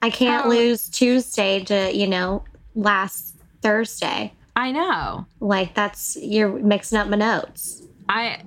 I 0.03 0.11
can't 0.11 0.45
How- 0.45 0.49
lose 0.51 0.89
Tuesday 0.89 1.63
to, 1.65 1.95
you 1.95 2.07
know, 2.07 2.45
last 2.75 3.37
Thursday. 3.63 4.33
I 4.57 4.73
know. 4.73 5.27
Like 5.41 5.75
that's 5.75 6.17
you're 6.21 6.49
mixing 6.59 6.99
up 6.99 7.09
my 7.09 7.17
notes. 7.17 7.83
I, 8.09 8.43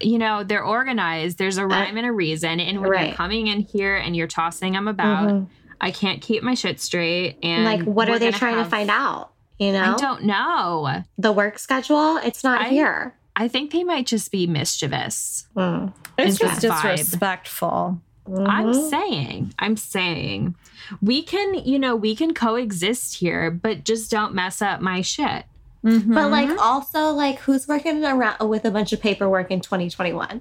you 0.00 0.18
know, 0.18 0.44
they're 0.44 0.64
organized. 0.64 1.38
There's 1.38 1.58
a 1.58 1.66
rhyme 1.66 1.96
and 1.96 2.06
a 2.06 2.12
reason. 2.12 2.60
And 2.60 2.80
when 2.80 2.86
Uh, 2.86 2.90
Right. 2.92 3.06
you're 3.08 3.16
coming 3.16 3.48
in 3.48 3.60
here 3.60 3.96
and 3.96 4.14
you're 4.16 4.26
tossing 4.28 4.72
them 4.72 4.88
about, 4.88 5.28
Mhm. 5.28 5.46
I 5.80 5.90
can't 5.90 6.22
keep 6.22 6.42
my 6.42 6.54
shit 6.54 6.80
straight. 6.80 7.38
And 7.42 7.64
like 7.64 7.82
what 7.82 8.08
we're 8.08 8.18
they 8.18 8.30
trying 8.30 8.54
have- 8.56 8.66
to 8.66 8.70
find 8.70 8.90
out? 8.90 9.30
You 9.58 9.72
know? 9.72 9.94
I 9.94 9.96
don't 9.96 10.24
know. 10.24 11.02
the 11.18 11.32
work 11.32 11.58
schedule, 11.58 12.16
it's 12.18 12.42
not 12.44 12.62
I- 12.62 12.68
here. 12.68 13.14
I 13.36 13.48
think 13.48 13.72
they 13.72 13.82
might 13.84 14.06
just 14.06 14.30
be 14.30 14.46
mischievous. 14.46 15.46
Mm. 15.56 15.92
It's 16.18 16.32
It's 16.34 16.38
just 16.38 16.60
that 16.62 16.70
vibe. 16.84 16.96
disrespectful. 16.96 18.00
I'm 18.26 18.72
Mhm. 18.72 18.90
saying, 18.90 19.54
I'm 19.58 19.76
saying, 19.76 20.54
we 21.02 21.22
can, 21.22 21.54
you 21.54 21.78
know, 21.78 21.94
we 21.96 22.14
can 22.16 22.32
coexist 22.32 23.16
here, 23.16 23.50
but 23.50 23.84
just 23.84 24.10
don't 24.10 24.32
mess 24.34 24.62
up 24.62 24.80
my 24.80 25.00
shit. 25.02 25.44
But 25.82 26.30
like 26.30 26.48
Mm-hmm. 26.48 26.58
also 26.60 27.10
like 27.10 27.40
who's 27.40 27.68
working 27.68 28.02
around 28.02 28.48
with 28.48 28.64
a 28.64 28.70
bunch 28.70 28.94
of 28.94 29.02
paperwork 29.02 29.50
in 29.50 29.60
2021? 29.60 30.40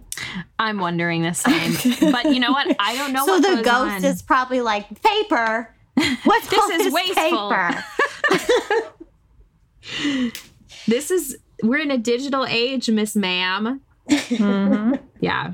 I'm 0.58 0.78
wondering 0.80 1.24
the 1.24 1.34
same. 1.34 1.74
but 2.14 2.26
you 2.34 2.40
know 2.40 2.52
what? 2.54 2.74
I 2.80 2.96
don't 2.96 3.12
know 3.12 3.26
so 3.26 3.34
what 3.34 3.42
the 3.42 3.56
goes 3.56 3.66
ghost 3.66 3.96
on. 3.96 4.06
is 4.06 4.22
probably 4.22 4.62
like 4.62 5.02
paper. 5.04 5.70
What's 6.24 6.48
This 6.48 6.60
all 6.60 6.70
is 6.72 6.78
this 6.86 6.94
wasteful." 6.94 7.50
paper? 7.50 7.84
This 10.88 11.12
is 11.12 11.38
we're 11.64 11.80
in 11.80 11.92
a 11.92 11.98
digital 11.98 12.46
age, 12.46 12.90
Miss 12.90 13.16
Ma'am. 13.16 13.82
Mhm. 14.10 15.00
Yeah. 15.22 15.54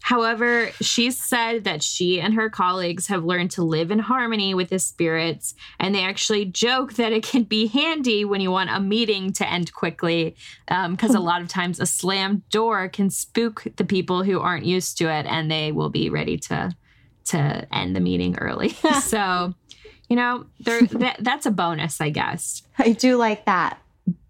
However, 0.00 0.70
she 0.80 1.10
said 1.10 1.64
that 1.64 1.82
she 1.82 2.20
and 2.20 2.34
her 2.34 2.48
colleagues 2.48 3.08
have 3.08 3.24
learned 3.24 3.50
to 3.52 3.64
live 3.64 3.90
in 3.90 3.98
harmony 3.98 4.54
with 4.54 4.68
the 4.68 4.78
spirits, 4.78 5.52
and 5.80 5.92
they 5.92 6.04
actually 6.04 6.44
joke 6.44 6.92
that 6.92 7.10
it 7.12 7.24
can 7.24 7.42
be 7.42 7.66
handy 7.66 8.24
when 8.24 8.40
you 8.40 8.52
want 8.52 8.70
a 8.70 8.78
meeting 8.78 9.32
to 9.32 9.48
end 9.50 9.72
quickly, 9.72 10.36
because 10.68 11.12
a 11.12 11.18
lot 11.18 11.42
of 11.42 11.48
times 11.48 11.80
a 11.80 11.86
slammed 11.86 12.48
door 12.50 12.88
can 12.88 13.10
spook 13.10 13.66
the 13.78 13.84
people 13.84 14.22
who 14.22 14.38
aren't 14.38 14.64
used 14.64 14.96
to 14.98 15.12
it, 15.12 15.26
and 15.26 15.50
they 15.50 15.72
will 15.72 15.90
be 15.90 16.08
ready 16.08 16.38
to 16.38 16.72
to 17.24 17.66
end 17.74 17.96
the 17.96 18.00
meeting 18.00 18.38
early. 18.38 18.68
so, 19.02 19.52
you 20.08 20.14
know, 20.14 20.46
there 20.60 20.82
that, 20.82 21.16
that's 21.18 21.46
a 21.46 21.50
bonus, 21.50 22.00
I 22.00 22.10
guess 22.10 22.62
I 22.78 22.92
do 22.92 23.16
like 23.16 23.46
that. 23.46 23.80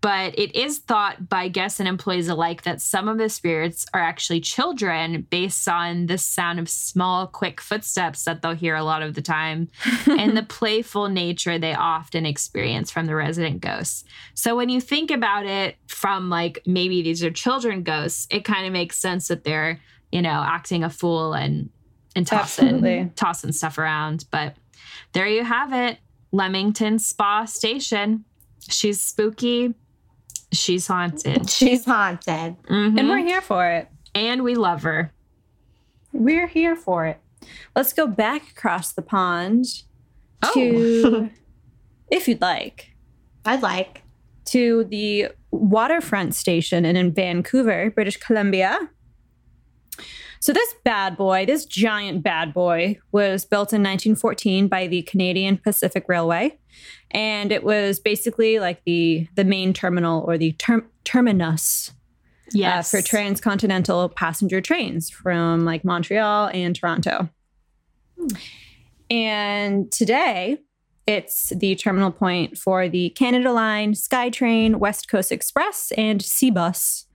But 0.01 0.39
it 0.39 0.55
is 0.55 0.79
thought 0.79 1.29
by 1.29 1.49
guests 1.49 1.81
and 1.81 1.89
employees 1.89 2.29
alike 2.29 2.63
that 2.63 2.81
some 2.81 3.09
of 3.09 3.19
the 3.19 3.29
spirits 3.29 3.85
are 3.93 4.01
actually 4.01 4.41
children 4.41 5.27
based 5.31 5.69
on 5.69 6.07
the 6.07 6.17
sound 6.17 6.59
of 6.59 6.69
small, 6.69 7.27
quick 7.27 7.61
footsteps 7.61 8.25
that 8.25 8.41
they'll 8.41 8.55
hear 8.55 8.77
a 8.77 8.85
lot 8.85 9.03
of 9.03 9.15
the 9.15 9.23
time 9.23 9.69
and 10.07 10.37
the 10.37 10.43
playful 10.45 11.09
nature 11.09 11.59
they 11.59 11.75
often 11.75 12.25
experience 12.25 12.91
from 12.91 13.07
the 13.07 13.15
resident 13.15 13.61
ghosts. 13.61 14.05
So 14.35 14.57
when 14.57 14.69
you 14.69 14.81
think 14.81 15.11
about 15.11 15.45
it 15.45 15.77
from 15.89 16.31
like 16.31 16.63
maybe 16.65 17.03
these 17.03 17.25
are 17.25 17.31
children 17.31 17.83
ghosts, 17.83 18.27
it 18.31 18.45
kind 18.45 18.67
of 18.67 18.73
makes 18.73 18.99
sense 18.99 19.29
that 19.29 19.45
they're, 19.45 19.81
you 20.13 20.23
know, 20.23 20.43
acting 20.47 20.85
a 20.85 20.91
fool 20.91 21.35
and 21.35 21.69
and 22.15 22.27
tossing 22.27 22.69
Absolutely. 22.69 23.13
tossing 23.17 23.53
stuff 23.53 23.77
around. 23.77 24.25
But 24.31 24.57
there 25.13 25.27
you 25.27 25.45
have 25.45 25.73
it. 25.73 25.99
Leamington 26.33 26.99
Spa 26.99 27.45
Station. 27.45 28.25
She's 28.69 29.01
spooky. 29.01 29.75
She's 30.53 30.87
haunted. 30.87 31.49
She's 31.51 31.85
haunted. 31.85 32.57
Mhm. 32.65 32.99
And 32.99 33.09
we're 33.09 33.19
here 33.25 33.41
for 33.41 33.67
it. 33.69 33.89
and 34.15 34.43
we 34.45 34.55
love 34.55 34.83
her. 34.83 35.13
We're 36.13 36.47
here 36.47 36.75
for 36.77 37.05
it. 37.07 37.21
Let's 37.75 37.93
go 37.93 38.07
back 38.07 38.51
across 38.51 38.93
the 38.93 39.03
pond 39.03 39.67
Oh. 40.43 40.53
to, 40.55 41.31
if 42.11 42.27
you'd 42.29 42.41
like, 42.41 42.95
I'd 43.45 43.63
like. 43.63 44.03
to 44.47 44.85
the 44.85 45.29
waterfront 45.51 46.35
station 46.35 46.85
in, 46.85 46.97
in 46.97 47.13
Vancouver, 47.13 47.91
British 47.91 48.17
Columbia. 48.17 48.89
So, 50.47 50.53
this 50.53 50.77
bad 50.85 51.17
boy, 51.17 51.45
this 51.45 51.65
giant 51.65 52.23
bad 52.23 52.55
boy, 52.55 53.01
was 53.11 53.45
built 53.45 53.73
in 53.73 53.83
1914 53.83 54.69
by 54.69 54.87
the 54.87 55.03
Canadian 55.03 55.59
Pacific 55.59 56.05
Railway. 56.07 56.57
And 57.11 57.51
it 57.51 57.65
was 57.65 57.99
basically 57.99 58.61
like 58.61 58.81
the, 58.85 59.27
the 59.35 59.43
main 59.43 59.73
terminal 59.73 60.25
or 60.25 60.39
the 60.39 60.53
term, 60.53 60.89
terminus 61.03 61.91
uh, 61.91 61.93
Yes. 62.53 62.93
for 62.93 63.03
transcontinental 63.03 64.09
passenger 64.09 64.61
trains 64.61 65.11
from 65.11 65.65
like 65.65 65.85
Montreal 65.85 66.51
and 66.55 66.77
Toronto. 66.77 67.29
And 69.11 69.91
today, 69.91 70.59
it's 71.09 71.49
the 71.57 71.75
terminal 71.75 72.13
point 72.13 72.57
for 72.57 72.89
the 72.89 73.11
Canada 73.11 73.51
Line, 73.51 73.95
SkyTrain, 73.95 74.77
West 74.77 75.09
Coast 75.09 75.33
Express, 75.33 75.91
and 75.99 76.21
Seabus. 76.21 77.07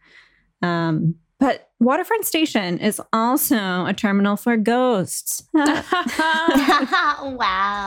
Um, 0.62 1.16
but 1.42 1.72
Waterfront 1.80 2.24
Station 2.26 2.78
is 2.78 3.02
also 3.12 3.86
a 3.88 3.94
terminal 3.98 4.38
for 4.38 4.58
ghosts. 4.58 5.42
wow. 5.54 5.74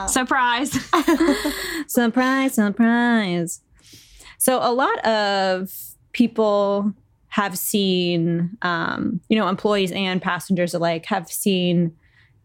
Surprise. 0.09 0.77
surprise, 1.87 2.55
surprise. 2.55 3.61
So 4.39 4.59
a 4.61 4.73
lot 4.73 4.99
of 5.05 5.73
people 6.11 6.93
have 7.29 7.57
seen, 7.57 8.57
um, 8.61 9.21
you 9.29 9.37
know, 9.37 9.47
employees 9.47 9.93
and 9.93 10.21
passengers 10.21 10.73
alike 10.73 11.05
have 11.05 11.29
seen 11.31 11.95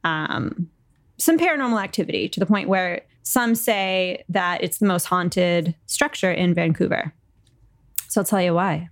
um, 0.04 0.70
some 1.18 1.36
paranormal 1.36 1.82
activity 1.82 2.28
to 2.28 2.38
the 2.38 2.46
point 2.46 2.68
where 2.68 3.00
some 3.24 3.56
say 3.56 4.22
that 4.28 4.62
it's 4.62 4.78
the 4.78 4.86
most 4.86 5.06
haunted 5.06 5.74
structure 5.86 6.30
in 6.30 6.54
Vancouver. 6.54 7.12
So 8.06 8.20
I'll 8.20 8.24
tell 8.24 8.40
you 8.40 8.54
why. 8.54 8.90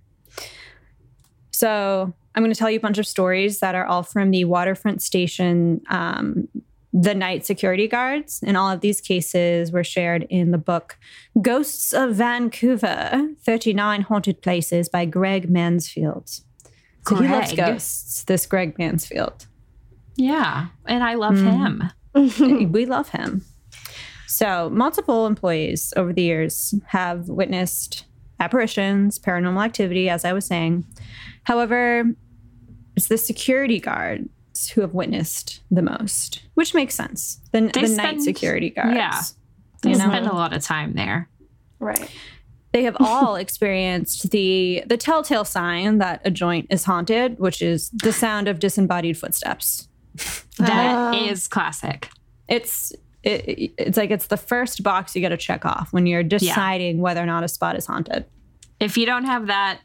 So 1.59 2.13
I'm 2.35 2.41
going 2.43 2.53
to 2.53 2.57
tell 2.57 2.69
you 2.71 2.77
a 2.77 2.81
bunch 2.81 2.97
of 2.99 3.05
stories 3.05 3.59
that 3.59 3.75
are 3.75 3.85
all 3.85 4.01
from 4.03 4.31
the 4.31 4.45
waterfront 4.45 5.01
station 5.01 5.81
um, 5.89 6.47
the 6.93 7.13
night 7.13 7.45
security 7.45 7.85
guards. 7.85 8.39
And 8.45 8.55
all 8.55 8.69
of 8.71 8.79
these 8.79 9.01
cases 9.01 9.69
were 9.73 9.83
shared 9.83 10.25
in 10.29 10.51
the 10.51 10.57
book 10.57 10.97
Ghosts 11.41 11.91
of 11.93 12.15
Vancouver 12.15 13.27
39 13.43 14.03
Haunted 14.03 14.41
Places 14.41 14.87
by 14.87 15.03
Greg 15.03 15.49
Mansfield. 15.49 16.29
So 17.05 17.15
he 17.17 17.27
loves 17.27 17.51
ghosts, 17.53 18.23
this 18.23 18.45
Greg 18.45 18.77
Mansfield. 18.79 19.47
yeah. 20.15 20.67
And 20.85 21.03
I 21.03 21.15
love 21.15 21.35
Mhm. 21.35 21.91
him. 22.13 22.71
we 22.71 22.85
love 22.85 23.09
him. 23.09 23.43
So, 24.27 24.69
multiple 24.69 25.25
employees 25.27 25.93
over 25.97 26.13
the 26.13 26.21
years 26.21 26.73
have 26.87 27.27
witnessed 27.27 28.05
apparitions, 28.39 29.19
paranormal 29.19 29.63
activity, 29.63 30.09
as 30.09 30.25
I 30.25 30.33
was 30.33 30.45
saying. 30.45 30.85
However, 31.43 32.03
it's 32.95 33.07
the 33.07 33.17
security 33.17 33.79
guards 33.79 34.69
who 34.73 34.81
have 34.81 34.93
witnessed 34.93 35.61
the 35.71 35.81
most, 35.81 36.41
which 36.55 36.73
makes 36.73 36.95
sense. 36.95 37.39
The, 37.51 37.61
They 37.73 37.81
the 37.81 37.87
spend- 37.87 38.17
night 38.17 38.21
security 38.21 38.69
guards. 38.71 38.95
yeah. 38.95 39.21
You 39.83 39.91
You 39.91 39.97
know? 39.97 40.09
spend 40.09 40.27
a 40.27 40.33
lot 40.33 40.53
of 40.53 40.61
time 40.63 40.93
there. 40.93 41.29
Right. 41.79 42.09
They 42.73 42.83
have 42.83 42.97
all 42.99 43.35
experienced 43.35 44.29
the 44.31 44.83
the 44.85 44.97
telltale 44.97 45.45
sign 45.45 45.99
that 45.99 46.21
a 46.25 46.29
joint 46.31 46.67
is 46.69 46.83
haunted, 46.83 47.39
which 47.39 47.61
is 47.61 47.89
the 47.91 48.11
sound 48.11 48.47
of 48.49 48.59
disembodied 48.59 49.17
footsteps. 49.17 49.87
That 50.57 50.95
ah. 50.95 51.13
is 51.29 51.47
Oh. 51.49 51.53
classic. 51.53 52.09
It's 52.49 52.91
it, 53.23 53.73
it's 53.77 53.97
like 53.97 54.11
it's 54.11 54.27
the 54.27 54.37
first 54.37 54.81
box 54.83 55.15
you 55.15 55.21
got 55.21 55.29
to 55.29 55.37
check 55.37 55.65
off 55.65 55.91
when 55.91 56.05
you're 56.05 56.23
deciding 56.23 56.99
whether 56.99 57.21
or 57.21 57.25
not 57.25 57.43
a 57.43 57.47
spot 57.47 57.75
is 57.75 57.85
haunted. 57.85 58.25
If 58.79 58.97
you 58.97 59.05
don't 59.05 59.25
have 59.25 59.47
that, 59.47 59.79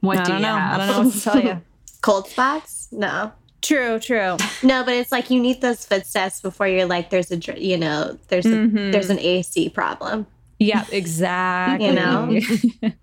what 0.00 0.18
I 0.18 0.22
do 0.24 0.28
don't 0.32 0.40
you 0.40 0.46
know. 0.46 0.56
have? 0.56 0.80
I 0.80 0.86
don't 0.86 0.96
know 0.96 1.04
what 1.04 1.12
to 1.14 1.20
tell 1.20 1.42
you. 1.42 1.60
Cold 2.02 2.28
spots? 2.28 2.88
No. 2.92 3.32
True, 3.62 3.98
true. 3.98 4.36
No, 4.62 4.84
but 4.84 4.94
it's 4.94 5.10
like 5.10 5.28
you 5.30 5.40
need 5.40 5.60
those 5.60 5.84
footsteps 5.84 6.40
before 6.40 6.68
you're 6.68 6.86
like, 6.86 7.10
there's 7.10 7.30
a, 7.32 7.36
you 7.60 7.76
know, 7.76 8.16
there's 8.28 8.46
a, 8.46 8.50
Mhm. 8.50 8.92
there's 8.92 9.10
an 9.10 9.18
AC 9.18 9.70
problem. 9.70 10.26
Yeah, 10.58 10.84
exactly. 10.92 11.86
You 11.88 11.92
know? 11.92 12.40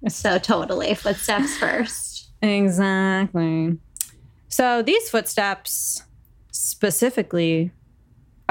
So 0.09 0.37
totally 0.39 0.93
footsteps 0.95 1.57
first. 1.57 2.29
exactly. 2.41 3.77
So 4.47 4.81
these 4.81 5.09
footsteps 5.09 6.03
specifically 6.51 7.71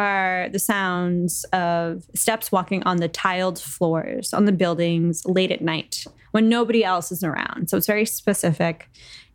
are 0.03 0.49
the 0.51 0.59
sounds 0.59 1.45
of 1.53 2.05
steps 2.15 2.51
walking 2.51 2.83
on 2.83 2.97
the 2.99 3.09
tiled 3.09 3.59
floors 3.59 4.35
on 4.35 4.45
the 4.45 4.53
buildings 4.53 5.25
late 5.25 5.51
at 5.51 5.63
night 5.63 6.05
when 6.33 6.49
nobody 6.49 6.85
else 6.85 7.13
is 7.13 7.23
around. 7.23 7.69
So 7.69 7.77
it's 7.77 7.87
very 7.87 8.07
specific, 8.07 8.89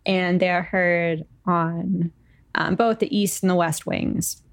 and 0.06 0.40
they 0.40 0.50
are 0.50 0.64
heard 0.64 1.26
on 1.46 2.12
um, 2.56 2.76
both 2.76 3.00
the 3.00 3.16
east 3.16 3.44
and 3.44 3.50
the 3.50 3.56
west 3.56 3.86
wings. 3.86 4.44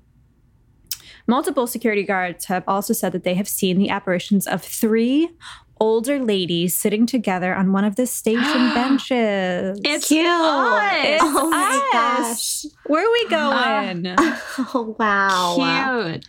Multiple 1.26 1.66
security 1.66 2.02
guards 2.02 2.44
have 2.47 2.64
also 2.68 2.92
said 2.92 3.12
that 3.12 3.25
they 3.25 3.35
have 3.35 3.49
seen 3.49 3.78
the 3.78 3.88
apparitions 3.88 4.47
of 4.47 4.62
three 4.62 5.30
older 5.81 6.19
ladies 6.19 6.76
sitting 6.76 7.07
together 7.07 7.54
on 7.54 7.73
one 7.73 7.85
of 7.85 7.97
the 7.97 8.07
station 8.07 8.43
benches. 8.75 9.81
It's 9.85 10.09
Cute. 10.09 10.26
It's 10.26 11.25
oh 11.25 11.50
my 11.50 11.75
us. 11.95 12.66
Where 12.87 13.07
are 13.07 13.12
we 13.12 13.26
uh-huh. 13.35 13.93
going? 13.93 14.16
Oh, 14.57 14.95
wow. 14.99 16.12
cute. 16.12 16.26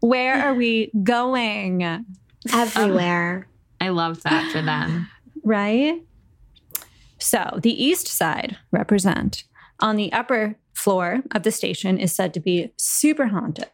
Where 0.00 0.34
are 0.42 0.54
we 0.54 0.90
going? 1.02 2.04
Everywhere. 2.52 3.48
Um, 3.80 3.86
I 3.86 3.88
love 3.90 4.22
that 4.22 4.50
for 4.52 4.62
them. 4.62 5.08
Right? 5.42 6.02
So, 7.18 7.58
the 7.62 7.82
east 7.82 8.06
side 8.06 8.58
represent 8.70 9.44
on 9.80 9.96
the 9.96 10.12
upper 10.12 10.56
floor 10.74 11.22
of 11.34 11.44
the 11.44 11.50
station 11.50 11.96
is 11.96 12.12
said 12.12 12.34
to 12.34 12.40
be 12.40 12.72
super 12.76 13.28
haunted. 13.28 13.70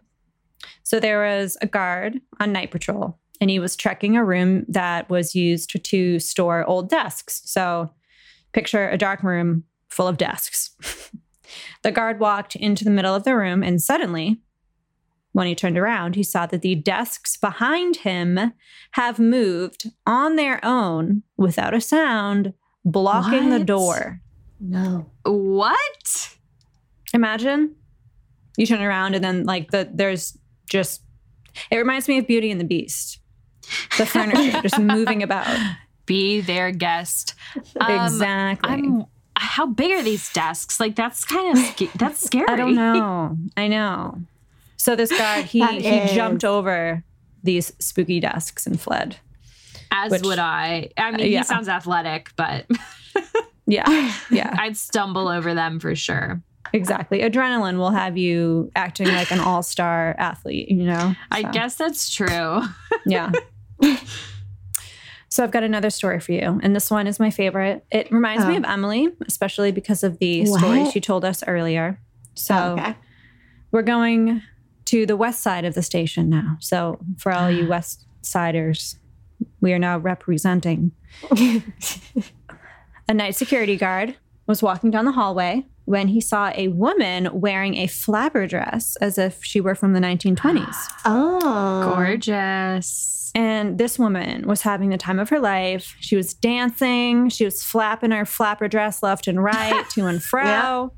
So, 0.84 1.00
there 1.00 1.22
was 1.22 1.56
a 1.60 1.66
guard 1.66 2.20
on 2.38 2.52
night 2.52 2.70
patrol 2.70 3.18
and 3.40 3.50
he 3.50 3.58
was 3.58 3.76
checking 3.76 4.16
a 4.16 4.24
room 4.24 4.64
that 4.68 5.08
was 5.10 5.34
used 5.34 5.82
to 5.84 6.18
store 6.18 6.64
old 6.64 6.88
desks. 6.88 7.42
So, 7.44 7.90
picture 8.52 8.88
a 8.88 8.98
dark 8.98 9.22
room 9.22 9.64
full 9.88 10.08
of 10.08 10.16
desks. 10.16 10.70
the 11.82 11.92
guard 11.92 12.20
walked 12.20 12.56
into 12.56 12.84
the 12.84 12.90
middle 12.90 13.14
of 13.14 13.24
the 13.24 13.36
room 13.36 13.62
and 13.62 13.80
suddenly, 13.80 14.40
when 15.32 15.46
he 15.46 15.54
turned 15.54 15.76
around, 15.76 16.16
he 16.16 16.22
saw 16.22 16.46
that 16.46 16.62
the 16.62 16.74
desks 16.74 17.36
behind 17.36 17.96
him 17.96 18.54
have 18.92 19.18
moved 19.18 19.90
on 20.06 20.36
their 20.36 20.64
own 20.64 21.22
without 21.36 21.74
a 21.74 21.80
sound, 21.80 22.54
blocking 22.86 23.50
the 23.50 23.62
door. 23.62 24.22
no. 24.58 25.10
What? 25.24 26.36
Imagine 27.12 27.74
you 28.56 28.66
turn 28.66 28.82
around 28.82 29.14
and 29.14 29.22
then 29.22 29.44
like 29.44 29.70
the 29.70 29.88
there's 29.92 30.36
just 30.68 31.02
it 31.70 31.76
reminds 31.76 32.08
me 32.08 32.18
of 32.18 32.26
Beauty 32.26 32.50
and 32.50 32.60
the 32.60 32.64
Beast. 32.64 33.20
The 33.98 34.06
furniture 34.06 34.60
just 34.62 34.78
moving 34.78 35.22
about. 35.22 35.46
Be 36.06 36.40
their 36.40 36.70
guest. 36.70 37.34
Um, 37.80 38.04
exactly. 38.06 38.70
I'm. 38.70 39.06
How 39.38 39.66
big 39.66 39.90
are 39.90 40.02
these 40.02 40.32
desks? 40.32 40.78
Like 40.78 40.94
that's 40.94 41.24
kind 41.24 41.58
of 41.58 41.64
sca- 41.64 41.90
that's 41.98 42.24
scary. 42.24 42.46
I 42.48 42.54
don't 42.56 42.74
know. 42.76 43.36
I 43.56 43.66
know. 43.68 44.20
So 44.76 44.94
this 44.94 45.10
guard 45.10 45.46
he 45.46 45.66
he 45.66 45.88
is- 45.88 46.12
jumped 46.12 46.44
over 46.44 47.02
these 47.42 47.72
spooky 47.80 48.20
desks 48.20 48.66
and 48.66 48.80
fled. 48.80 49.16
As 49.90 50.12
Which- 50.12 50.22
would 50.22 50.38
I. 50.38 50.90
I 50.96 51.10
mean, 51.10 51.30
yeah. 51.30 51.38
he 51.38 51.44
sounds 51.44 51.68
athletic, 51.68 52.30
but 52.36 52.66
Yeah. 53.66 54.12
Yeah. 54.30 54.54
I'd 54.58 54.76
stumble 54.76 55.26
over 55.28 55.54
them 55.54 55.80
for 55.80 55.94
sure. 55.96 56.40
Exactly. 56.72 57.20
Adrenaline 57.20 57.78
will 57.78 57.90
have 57.90 58.16
you 58.16 58.70
acting 58.76 59.08
like 59.08 59.30
an 59.32 59.40
all-star 59.40 60.14
athlete, 60.18 60.68
you 60.70 60.84
know? 60.84 61.14
I 61.30 61.42
guess 61.42 61.74
that's 61.76 62.08
true. 62.14 62.62
Yeah. 63.06 63.32
so 65.28 65.42
I've 65.44 65.50
got 65.50 65.62
another 65.62 65.90
story 65.90 66.20
for 66.20 66.32
you. 66.32 66.60
And 66.62 66.74
this 66.74 66.90
one 66.90 67.06
is 67.06 67.18
my 67.20 67.30
favorite. 67.30 67.84
It 67.90 68.10
reminds 68.10 68.46
me 68.46 68.54
Oh. 68.54 68.58
of 68.58 68.64
Emily, 68.64 69.08
especially 69.26 69.72
because 69.72 70.02
of 70.02 70.18
the 70.18 70.46
story 70.46 70.90
she 70.90 71.00
told 71.00 71.24
us 71.24 71.42
earlier. 71.46 72.00
So 72.34 72.54
Oh, 72.54 72.72
okay. 72.82 72.94
we're 73.72 73.82
going 73.82 74.42
to 74.86 75.04
the 75.06 75.16
west 75.16 75.40
side 75.42 75.64
of 75.64 75.74
the 75.74 75.82
station 75.82 76.28
now. 76.30 76.56
So 76.60 76.98
for 77.18 77.32
all 77.32 77.50
you 77.50 77.66
west 77.68 78.06
siders, 78.22 78.96
we 79.60 79.72
are 79.72 79.78
now 79.78 79.98
representing 79.98 80.92
a 83.08 83.14
night 83.14 83.34
security 83.36 83.76
guard 83.76 84.16
was 84.46 84.62
walking 84.62 84.90
down 84.90 85.04
the 85.04 85.12
hallway 85.12 85.66
when 85.86 86.08
he 86.08 86.20
saw 86.20 86.52
a 86.54 86.68
woman 86.68 87.28
wearing 87.32 87.76
a 87.76 87.86
flapper 87.86 88.46
dress 88.46 88.96
as 88.96 89.16
if 89.16 89.42
she 89.42 89.60
were 89.60 89.74
from 89.74 89.92
the 89.94 90.00
1920s. 90.00 90.76
Oh. 91.08 91.94
Gorgeous. 91.94 93.30
And 93.34 93.78
this 93.78 93.98
woman 93.98 94.46
was 94.46 94.62
having 94.62 94.90
the 94.90 94.96
time 94.96 95.18
of 95.18 95.28
her 95.28 95.38
life. 95.38 95.94
She 96.00 96.16
was 96.16 96.34
dancing, 96.34 97.28
she 97.28 97.44
was 97.44 97.62
flapping 97.62 98.10
her 98.10 98.24
flapper 98.24 98.66
dress 98.66 99.02
left 99.02 99.28
and 99.28 99.42
right, 99.42 99.88
to 99.90 100.06
and 100.06 100.22
fro. 100.22 100.42
Yeah. 100.42 100.88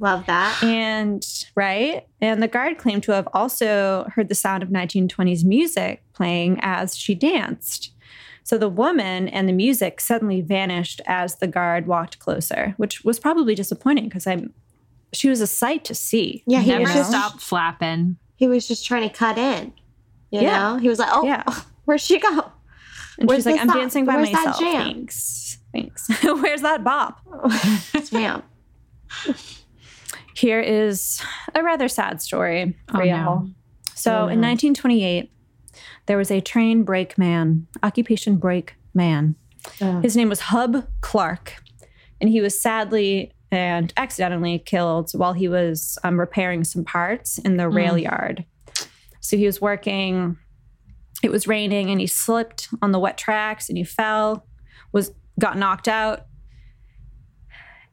Love 0.00 0.26
that. 0.26 0.62
And 0.62 1.24
right. 1.56 2.06
And 2.20 2.42
the 2.42 2.48
guard 2.48 2.78
claimed 2.78 3.02
to 3.04 3.12
have 3.12 3.28
also 3.32 4.06
heard 4.14 4.28
the 4.28 4.34
sound 4.34 4.62
of 4.62 4.68
1920s 4.68 5.44
music 5.44 6.02
playing 6.12 6.60
as 6.62 6.96
she 6.96 7.14
danced. 7.14 7.92
So 8.48 8.56
the 8.56 8.70
woman 8.70 9.28
and 9.28 9.46
the 9.46 9.52
music 9.52 10.00
suddenly 10.00 10.40
vanished 10.40 11.02
as 11.06 11.34
the 11.36 11.46
guard 11.46 11.86
walked 11.86 12.18
closer, 12.18 12.72
which 12.78 13.04
was 13.04 13.18
probably 13.20 13.54
disappointing 13.54 14.04
because 14.04 14.26
I'm 14.26 14.54
she 15.12 15.28
was 15.28 15.42
a 15.42 15.46
sight 15.46 15.84
to 15.84 15.94
see. 15.94 16.44
Yeah, 16.46 16.60
he 16.62 16.70
Never 16.70 16.84
was 16.84 16.94
just 16.94 17.10
stop 17.10 17.40
flapping. 17.40 18.16
he 18.36 18.48
was 18.48 18.66
just 18.66 18.86
trying 18.86 19.06
to 19.06 19.14
cut 19.14 19.36
in. 19.36 19.74
You 20.30 20.40
Yeah. 20.40 20.58
know? 20.58 20.76
He 20.78 20.88
was 20.88 20.98
like, 20.98 21.10
Oh, 21.12 21.26
Yeah. 21.26 21.42
where'd 21.84 22.00
she 22.00 22.18
go? 22.18 22.50
And 23.18 23.28
Where's 23.28 23.40
she's 23.40 23.46
like, 23.46 23.60
I'm 23.60 23.68
song? 23.68 23.76
dancing 23.80 24.04
by 24.06 24.16
Where's 24.16 24.30
that 24.30 24.46
myself. 24.46 24.60
jam?" 24.60 24.82
Thanks. 24.94 25.58
Thanks. 25.74 26.08
Where's 26.24 26.62
that 26.62 26.82
bop? 26.82 27.20
Damn. 28.10 28.42
Here 30.34 30.60
is 30.60 31.20
a 31.54 31.62
rather 31.62 31.88
sad 31.88 32.22
story 32.22 32.78
for 32.90 33.02
Oh, 33.02 33.04
y'all. 33.04 33.40
no. 33.42 33.50
So 33.94 34.10
Oh, 34.12 34.16
in 34.28 34.40
1928, 34.40 35.30
there 36.08 36.16
was 36.16 36.30
a 36.30 36.40
train 36.40 36.82
brake 36.82 37.16
man, 37.18 37.66
occupation 37.82 38.36
brake 38.36 38.74
man. 38.94 39.36
Oh. 39.80 40.00
His 40.00 40.16
name 40.16 40.30
was 40.30 40.40
Hub 40.40 40.88
Clark, 41.02 41.62
and 42.20 42.30
he 42.30 42.40
was 42.40 42.60
sadly 42.60 43.32
and 43.52 43.92
accidentally 43.96 44.58
killed 44.58 45.12
while 45.12 45.34
he 45.34 45.48
was 45.48 45.98
um, 46.02 46.18
repairing 46.18 46.64
some 46.64 46.84
parts 46.84 47.38
in 47.38 47.58
the 47.58 47.68
rail 47.68 47.96
yard. 47.96 48.44
So 49.20 49.36
he 49.36 49.44
was 49.44 49.60
working. 49.60 50.38
It 51.22 51.30
was 51.30 51.46
raining, 51.46 51.90
and 51.90 52.00
he 52.00 52.06
slipped 52.06 52.68
on 52.80 52.92
the 52.92 52.98
wet 52.98 53.18
tracks, 53.18 53.68
and 53.68 53.76
he 53.76 53.84
fell, 53.84 54.46
was 54.92 55.12
got 55.38 55.58
knocked 55.58 55.88
out, 55.88 56.26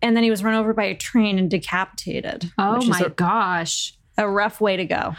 and 0.02 0.16
then 0.16 0.24
he 0.24 0.30
was 0.30 0.42
run 0.42 0.56
over 0.56 0.74
by 0.74 0.86
a 0.86 0.96
train 0.96 1.38
and 1.38 1.50
decapitated. 1.50 2.50
Oh 2.58 2.86
my 2.86 3.00
a, 3.00 3.10
gosh. 3.10 3.98
a 4.18 4.30
rough 4.30 4.62
way 4.62 4.78
to 4.78 4.86
go. 4.86 5.16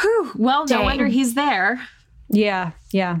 Whew. 0.00 0.32
Well, 0.36 0.66
no 0.68 0.76
Dang. 0.76 0.84
wonder 0.84 1.06
he's 1.06 1.34
there. 1.34 1.80
Yeah, 2.34 2.72
yeah. 2.92 3.20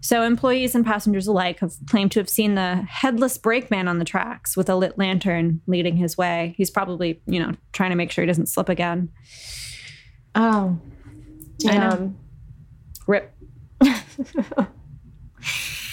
So 0.00 0.22
employees 0.24 0.74
and 0.74 0.84
passengers 0.84 1.28
alike 1.28 1.60
have 1.60 1.74
claimed 1.88 2.10
to 2.12 2.20
have 2.20 2.28
seen 2.28 2.56
the 2.56 2.76
headless 2.88 3.38
brakeman 3.38 3.86
on 3.86 3.98
the 3.98 4.04
tracks 4.04 4.56
with 4.56 4.68
a 4.68 4.74
lit 4.74 4.98
lantern 4.98 5.60
leading 5.66 5.96
his 5.96 6.18
way. 6.18 6.54
He's 6.56 6.70
probably, 6.70 7.22
you 7.26 7.38
know, 7.38 7.52
trying 7.72 7.90
to 7.90 7.96
make 7.96 8.10
sure 8.10 8.22
he 8.22 8.26
doesn't 8.26 8.46
slip 8.46 8.68
again. 8.68 9.10
Oh. 10.34 10.76
Damn. 11.58 12.18
Rip. 13.06 13.32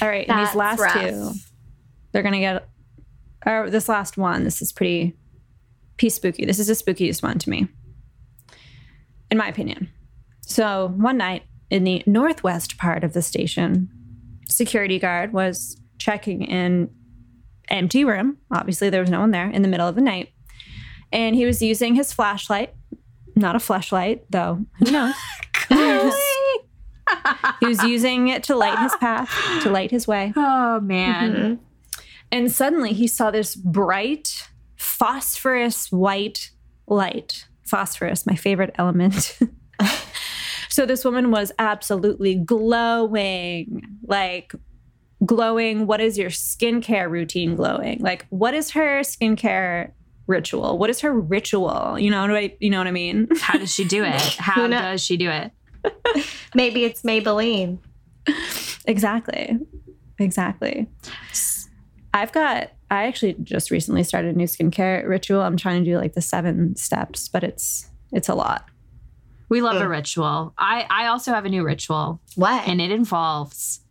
All 0.02 0.08
right, 0.08 0.28
and 0.30 0.40
these 0.40 0.56
last 0.56 0.80
rough. 0.80 0.94
two, 0.94 1.32
they're 2.12 2.24
gonna 2.24 2.40
get. 2.40 2.68
Or 3.46 3.70
this 3.70 3.90
last 3.90 4.18
one, 4.18 4.44
this 4.44 4.62
is 4.62 4.72
pretty, 4.72 5.18
pretty 5.98 6.10
spooky. 6.10 6.46
This 6.46 6.60
is 6.60 6.68
the 6.68 6.74
spookiest 6.74 7.24
one 7.24 7.38
to 7.40 7.50
me, 7.50 7.68
in 9.32 9.38
my 9.38 9.48
opinion. 9.48 9.90
So 10.42 10.94
one 10.96 11.18
night 11.18 11.44
in 11.70 11.84
the 11.84 12.04
northwest 12.06 12.78
part 12.78 13.04
of 13.04 13.14
the 13.14 13.22
station, 13.22 13.90
security 14.48 15.00
guard 15.00 15.34
was 15.34 15.80
checking 15.98 16.42
in 16.44 16.90
empty 17.70 18.04
room. 18.04 18.38
Obviously, 18.52 18.90
there 18.90 19.02
was 19.02 19.10
no 19.10 19.20
one 19.20 19.32
there 19.32 19.50
in 19.50 19.62
the 19.62 19.68
middle 19.68 19.88
of 19.88 19.96
the 19.96 20.02
night. 20.02 20.30
And 21.12 21.36
he 21.36 21.46
was 21.46 21.62
using 21.62 21.96
his 21.96 22.14
flashlight, 22.14 22.74
not 23.36 23.56
a 23.56 23.60
flashlight, 23.60 24.26
though. 24.30 24.66
Who 24.80 24.92
knows? 24.92 25.16
he 27.60 27.66
was 27.66 27.84
using 27.84 28.28
it 28.28 28.44
to 28.44 28.56
light 28.56 28.78
his 28.80 28.96
path, 28.98 29.30
to 29.64 29.70
light 29.70 29.92
his 29.92 30.08
way. 30.08 30.34
Oh 30.36 30.80
man. 30.80 31.34
Mhm. 31.34 31.60
And 32.32 32.52
suddenly 32.52 32.94
he 32.94 33.08
saw 33.08 33.32
this 33.32 33.56
bright, 33.56 34.48
phosphorus 34.76 35.92
white 35.92 36.52
light. 36.88 37.48
Phosphorus, 37.66 38.26
my 38.26 38.36
favorite 38.36 38.74
element. 38.78 39.38
so 40.80 40.86
this 40.86 41.04
woman 41.04 41.30
was 41.30 41.52
absolutely 41.60 42.36
glowing, 42.36 43.86
like 44.08 44.54
glowing. 45.26 45.88
What 45.88 46.00
is 46.00 46.18
your 46.18 46.30
skincare 46.30 47.10
routine 47.10 47.58
glowing? 47.58 48.00
Like, 48.00 48.26
what 48.30 48.54
is 48.54 48.72
her 48.72 49.02
skincare 49.02 49.92
ritual? 50.26 50.78
What 50.78 50.90
is 50.90 51.02
her 51.02 51.12
ritual? 51.12 52.00
You 52.00 52.10
know 52.10 52.22
what 52.22 52.32
I, 52.32 52.56
you 52.62 52.70
know 52.70 52.78
what 52.78 52.88
I 52.88 52.92
mean? 52.92 53.28
How 53.42 53.58
does 53.58 53.74
she 53.74 53.84
do 53.84 54.06
it? 54.06 54.22
How 54.38 54.68
does 54.70 55.04
she 55.04 55.18
do 55.18 55.30
it? 55.30 55.52
Maybe 56.56 56.86
it's 56.86 57.02
Maybelline. 57.02 57.80
Exactly. 58.86 59.60
Exactly. 60.18 60.88
I've 62.14 62.32
got 62.32 62.72
I 62.90 63.04
actually 63.08 63.36
just 63.44 63.70
recently 63.70 64.06
started 64.06 64.34
a 64.34 64.38
new 64.38 64.48
skincare 64.48 65.06
ritual. 65.06 65.42
I'm 65.42 65.58
trying 65.58 65.84
to 65.84 65.92
do 65.92 65.98
like 65.98 66.14
the 66.14 66.22
seven 66.22 66.78
steps, 66.78 67.28
but 67.28 67.44
it's 67.44 67.90
it's 68.14 68.30
a 68.30 68.34
lot. 68.34 68.64
We 69.50 69.62
love 69.62 69.78
a 69.78 69.86
Mm. 69.86 69.90
ritual. 69.90 70.54
I 70.58 70.86
I 70.90 71.08
also 71.08 71.34
have 71.34 71.46
a 71.46 71.50
new 71.50 71.64
ritual, 71.64 72.22
What? 72.36 72.68
and 72.68 72.80
it 72.80 72.92
involves 72.92 73.82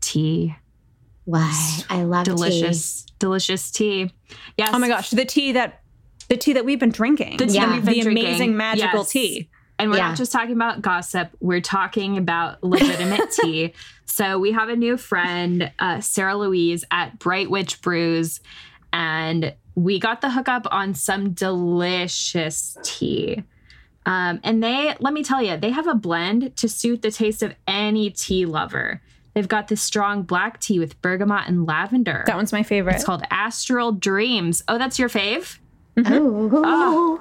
tea. 0.00 0.54
Why? 1.24 1.52
I 1.88 2.02
love 2.02 2.24
Delicious, 2.24 3.06
delicious 3.18 3.70
tea. 3.70 4.10
Yes. 4.56 4.70
Oh 4.72 4.78
my 4.78 4.88
gosh, 4.88 5.10
the 5.10 5.24
tea 5.24 5.52
that 5.52 5.80
the 6.28 6.36
tea 6.36 6.54
that 6.54 6.64
we've 6.64 6.80
been 6.80 6.90
drinking. 6.90 7.36
The 7.36 7.46
tea 7.46 7.54
Yeah. 7.54 7.66
that 7.66 7.72
we've 7.76 7.84
been 7.84 7.94
the 7.94 8.00
drinking. 8.02 8.26
amazing 8.26 8.56
magical 8.56 9.00
Yes. 9.00 9.10
tea. 9.10 9.48
And 9.78 9.90
we're 9.90 9.98
Yeah. 9.98 10.08
not 10.08 10.16
just 10.16 10.32
talking 10.32 10.52
about 10.54 10.80
gossip, 10.80 11.30
we're 11.40 11.60
talking 11.60 12.16
about 12.16 12.62
legitimate 12.64 13.30
tea. 13.42 13.72
So 14.06 14.38
we 14.38 14.52
have 14.52 14.68
a 14.68 14.76
new 14.76 14.96
friend, 14.96 15.70
uh, 15.78 16.00
Sarah 16.00 16.36
Louise 16.36 16.84
at 16.90 17.18
Bright 17.18 17.50
Witch 17.50 17.80
Brews, 17.82 18.40
and 18.92 19.54
we 19.74 19.98
got 19.98 20.20
the 20.20 20.30
hookup 20.30 20.66
on 20.70 20.94
some 20.94 21.32
delicious 21.32 22.76
tea. 22.84 23.42
Um, 24.04 24.40
and 24.42 24.62
they, 24.62 24.94
let 24.98 25.12
me 25.12 25.22
tell 25.22 25.40
you, 25.42 25.56
they 25.56 25.70
have 25.70 25.86
a 25.86 25.94
blend 25.94 26.56
to 26.56 26.68
suit 26.68 27.02
the 27.02 27.10
taste 27.10 27.42
of 27.42 27.54
any 27.68 28.10
tea 28.10 28.46
lover. 28.46 29.00
They've 29.34 29.48
got 29.48 29.68
this 29.68 29.80
strong 29.80 30.22
black 30.24 30.60
tea 30.60 30.78
with 30.78 31.00
bergamot 31.00 31.48
and 31.48 31.66
lavender. 31.66 32.24
That 32.26 32.36
one's 32.36 32.52
my 32.52 32.62
favorite. 32.62 32.96
It's 32.96 33.04
called 33.04 33.22
Astral 33.30 33.92
Dreams. 33.92 34.62
Oh, 34.68 34.76
that's 34.76 34.98
your 34.98 35.08
fave? 35.08 35.58
Oh. 35.96 37.20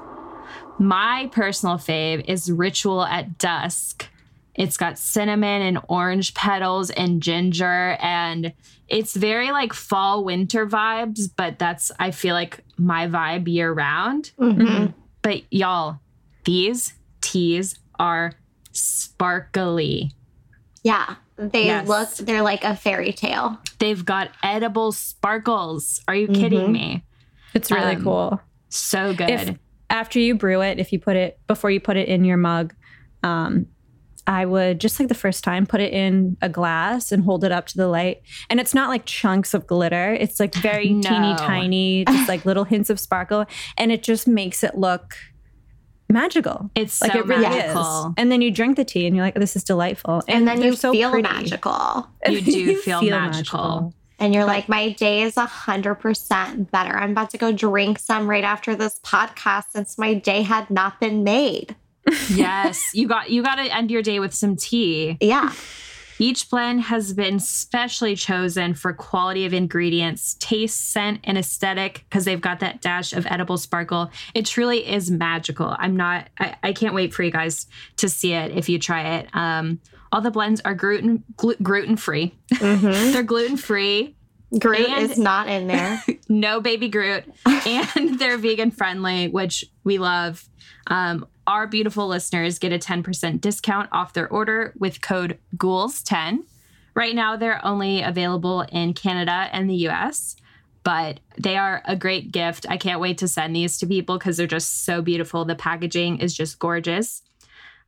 My 0.80 1.30
personal 1.32 1.76
fave 1.78 2.26
is 2.28 2.52
Ritual 2.52 3.04
at 3.04 3.38
Dusk. 3.38 4.08
It's 4.56 4.76
got 4.76 4.98
cinnamon 4.98 5.62
and 5.62 5.80
orange 5.88 6.34
petals 6.34 6.89
and 6.89 7.22
ginger, 7.22 7.98
and 8.02 8.52
it's 8.89 9.15
very 9.15 9.52
like 9.52 9.72
fall 9.72 10.26
winter 10.26 10.67
vibes, 10.67 11.30
but 11.34 11.58
that's, 11.58 11.91
I 12.00 12.12
feel 12.12 12.36
like, 12.36 12.60
my 12.78 13.08
vibe 13.08 13.48
year 13.48 13.72
round. 13.72 14.32
Mhm. 14.38 14.94
But 15.22 15.44
y'all, 15.54 16.00
these 16.46 16.94
teas 17.22 17.78
are 18.00 18.34
sparkly. 18.72 20.12
Yeah. 20.84 21.16
They 21.38 21.66
Yes. 21.66 21.88
look, 21.88 22.10
they're 22.28 22.42
like 22.42 22.64
a 22.64 22.76
fairy 22.76 23.14
tale. 23.14 23.60
They've 23.80 24.04
got 24.04 24.30
edible 24.44 24.92
sparkles. 24.92 26.02
Are 26.08 26.16
you 26.16 26.28
kidding 26.28 26.68
Mhm. 26.70 26.72
me? 26.72 27.04
It's 27.54 27.72
really 27.72 27.96
Um, 27.96 28.04
cool. 28.04 28.42
So 28.70 29.14
good. 29.14 29.30
If 29.30 29.56
after 29.90 30.20
you 30.20 30.36
brew 30.36 30.62
it, 30.62 30.80
if 30.80 30.92
you 30.94 31.00
put 31.00 31.16
it 31.16 31.40
before 31.48 31.70
you 31.72 31.80
put 31.80 31.98
it 31.98 32.08
in 32.08 32.24
your 32.24 32.38
mug, 32.38 32.74
um, 33.24 33.66
I 34.28 34.46
would 34.46 34.80
just 34.80 35.00
like 35.00 35.10
the 35.10 35.16
first 35.16 35.44
time 35.44 35.66
put 35.66 35.82
it 35.82 35.92
in 35.94 36.38
a 36.44 36.48
glass 36.48 37.12
and 37.12 37.24
hold 37.24 37.44
it 37.44 37.52
up 37.52 37.66
to 37.68 37.78
the 37.78 37.88
light. 37.88 38.22
And 38.52 38.60
it's 38.60 38.74
not 38.76 38.90
like 38.90 39.06
chunks 39.06 39.54
of 39.56 39.66
glitter. 39.66 40.14
It's 40.14 40.40
like 40.40 40.54
very 40.56 40.88
teeny 41.02 41.36
tiny, 41.36 42.06
just 42.06 42.30
like 42.30 42.46
little 42.46 42.64
hints 42.64 42.90
of 42.92 43.00
sparkle. 43.00 43.46
And 43.78 43.92
it 43.92 44.04
just 44.04 44.28
makes 44.28 44.64
it 44.64 44.78
look 44.78 45.16
magical. 46.12 46.69
it's 46.76 47.02
Like 47.02 47.13
so 47.13 47.19
it 47.19 47.26
really 47.26 47.43
magical. 47.43 48.08
is. 48.08 48.13
And 48.17 48.32
then 48.32 48.41
you 48.41 48.52
drink 48.52 48.78
the 48.78 48.86
tea 48.86 49.08
and 49.08 49.15
you're 49.15 49.26
like, 49.26 49.36
this 49.36 49.56
is 49.56 49.63
delightful. 49.63 50.24
And, 50.28 50.47
then 50.47 50.62
you 50.62 50.76
so 50.76 50.91
feel 50.91 51.12
pretty. 51.12 51.28
magical. 51.28 52.08
You 52.28 52.41
do 52.41 52.76
feel 52.78 53.02
magical. 53.02 53.93
And 54.19 54.36
you're 54.36 54.45
like, 54.45 54.69
my 54.69 54.89
day 54.89 55.24
is 55.24 55.34
100% 55.34 56.69
better. 56.71 56.91
I'm 56.95 57.12
about 57.12 57.32
to 57.32 57.38
go 57.39 57.52
drink 57.52 57.97
some 57.97 58.30
right 58.30 58.43
after 58.43 58.76
this 58.76 59.00
podcast 59.04 59.71
since 59.71 59.97
my 59.97 60.13
day 60.13 60.43
had 60.43 60.69
not 60.69 61.00
been 61.00 61.24
made. 61.24 61.76
yes, 62.30 62.91
you 62.93 63.08
got 63.08 63.30
you 63.30 63.41
got 63.43 63.56
to 63.56 63.63
end 63.63 63.89
your 63.91 64.02
day 64.02 64.19
with 64.19 64.34
some 64.34 64.56
tea. 64.56 65.17
Yeah. 65.21 65.54
Each 66.22 66.48
blend 66.50 66.82
has 66.82 67.14
been 67.14 67.40
specially 67.40 68.16
chosen 68.16 68.76
for 68.76 68.94
quality 68.94 69.46
of 69.48 69.54
ingredients, 69.54 70.36
taste, 70.40 70.92
scent, 70.92 71.20
and 71.24 71.36
aesthetic 71.36 72.06
because 72.08 72.26
they've 72.26 72.40
got 72.40 72.60
that 72.60 72.80
dash 72.80 73.12
of 73.12 73.26
edible 73.26 73.58
sparkle. 73.58 74.12
It 74.36 74.46
truly 74.46 74.88
is 74.88 75.10
magical. 75.10 75.76
I'm 75.80 75.98
not. 75.98 76.30
I, 76.38 76.56
I 76.62 76.74
can't 76.74 76.94
wait 76.94 77.12
for 77.12 77.24
you 77.24 77.32
guys 77.32 77.66
to 77.98 78.08
see 78.08 78.34
it 78.34 78.52
if 78.56 78.70
you 78.70 78.78
try 78.78 79.16
it. 79.16 79.30
Um, 79.34 79.80
all 80.12 80.22
the 80.22 80.30
blends 80.30 80.62
are 80.62 80.76
gluten 80.76 81.24
glu- 81.38 81.56
gluten 81.56 81.98
free. 81.98 82.36
Mhm. 82.54 83.14
They're 83.14 83.24
gluten 83.24 83.58
free. 83.58 84.16
Groot 84.60 84.90
And- 84.90 85.10
is 85.10 85.18
not 85.18 85.48
in 85.50 85.66
there. 85.68 86.04
no 86.30 86.62
baby 86.62 86.88
Groot, 86.90 87.24
and 87.46 88.20
they're 88.20 88.38
vegan 88.38 88.70
friendly, 88.70 89.28
which 89.30 89.66
we 89.84 89.98
love. 89.98 90.48
Um, 90.88 91.26
our 91.52 91.68
beautiful 91.68 92.08
listeners 92.08 92.58
get 92.60 92.72
a 92.72 92.80
10% 92.80 93.42
discount 93.42 93.90
off 93.92 94.14
their 94.14 94.30
order 94.30 94.74
with 94.80 95.02
code 95.02 95.38
GHOULS10. 95.58 96.40
Right 96.96 97.14
now, 97.14 97.36
they're 97.36 97.64
only 97.66 98.02
available 98.02 98.62
in 98.62 98.94
Canada 98.94 99.50
and 99.52 99.70
the 99.70 99.88
US, 99.90 100.38
but 100.84 101.20
they 101.38 101.58
are 101.58 101.82
a 101.86 101.98
great 101.98 102.32
gift. 102.32 102.66
I 102.70 102.78
can't 102.78 103.02
wait 103.02 103.18
to 103.18 103.28
send 103.28 103.54
these 103.54 103.78
to 103.80 103.86
people 103.86 104.18
because 104.18 104.38
they're 104.38 104.48
just 104.48 104.86
so 104.86 105.02
beautiful. 105.02 105.44
The 105.44 105.56
packaging 105.56 106.20
is 106.20 106.34
just 106.34 106.58
gorgeous. 106.58 107.22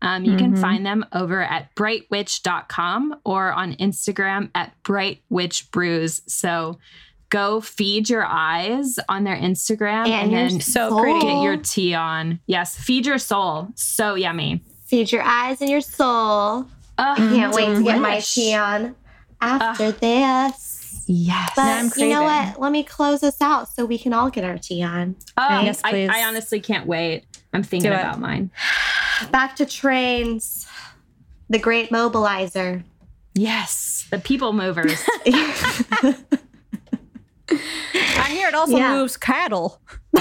Um, 0.02 0.26
you 0.26 0.36
can 0.36 0.54
Mhm. 0.54 0.60
find 0.60 0.86
them 0.86 1.06
over 1.14 1.42
at 1.42 1.74
brightwitch.com 1.76 3.16
or 3.24 3.54
on 3.54 3.76
Instagram 3.76 4.50
at 4.54 4.74
brightwitchbrews. 4.84 6.22
So 6.30 6.80
go 7.34 7.60
feed 7.62 8.10
your 8.10 8.24
eyes 8.26 9.00
on 9.10 9.24
their 9.24 9.36
Instagram 9.36 10.06
and, 10.06 10.14
And 10.14 10.32
your 10.32 10.50
then 10.50 10.62
So 10.62 10.90
soul. 10.90 11.02
pretty. 11.02 11.20
get 11.22 11.42
your 11.42 11.58
tea 11.58 11.94
on. 11.96 12.40
Yes, 12.46 12.78
feed 12.78 13.08
your 13.08 13.18
soul. 13.18 13.70
So 13.76 14.14
yummy. 14.16 14.62
Feed 14.86 15.12
your 15.12 15.24
eyes 15.24 15.60
and 15.60 15.70
your 15.70 15.82
soul. 15.82 16.68
Oh, 17.00 17.14
Can't 17.18 17.54
wait 17.56 17.76
to 17.76 17.84
get 17.84 18.00
my 18.00 18.20
tea 18.20 18.54
on 18.54 18.96
after 19.42 19.92
this. 19.92 21.04
Yes. 21.08 21.52
But 21.56 21.64
I'm 21.66 21.92
you 21.98 22.10
know 22.10 22.24
what? 22.24 22.60
Let 22.62 22.72
me 22.72 22.84
close 22.84 23.24
us 23.24 23.42
out 23.42 23.68
so 23.68 23.84
we 23.86 23.98
can 23.98 24.14
all 24.14 24.30
get 24.30 24.44
our 24.44 24.58
tea 24.60 24.84
on. 24.84 25.16
Oh, 25.36 25.62
Yes, 25.62 25.82
I, 25.84 25.90
please. 25.90 26.10
I 26.14 26.24
honestly 26.24 26.60
can't 26.62 26.86
wait. 26.88 27.26
I'm 27.52 27.64
thinking 27.64 27.90
Do 27.92 27.98
it. 27.98 28.00
about 28.00 28.20
mine. 28.20 28.52
Back 29.32 29.56
to 29.58 29.66
trains. 29.66 30.68
The 31.50 31.60
great 31.60 31.90
mobilizer. 31.90 32.84
Yes, 33.34 34.06
the 34.12 34.20
people 34.20 34.54
movers. 34.54 35.04
I 37.50 38.30
hear 38.32 38.48
it 38.48 38.54
also 38.56 38.78
Yeah. 38.78 38.94
moves 38.96 39.18
cattle. 39.18 39.82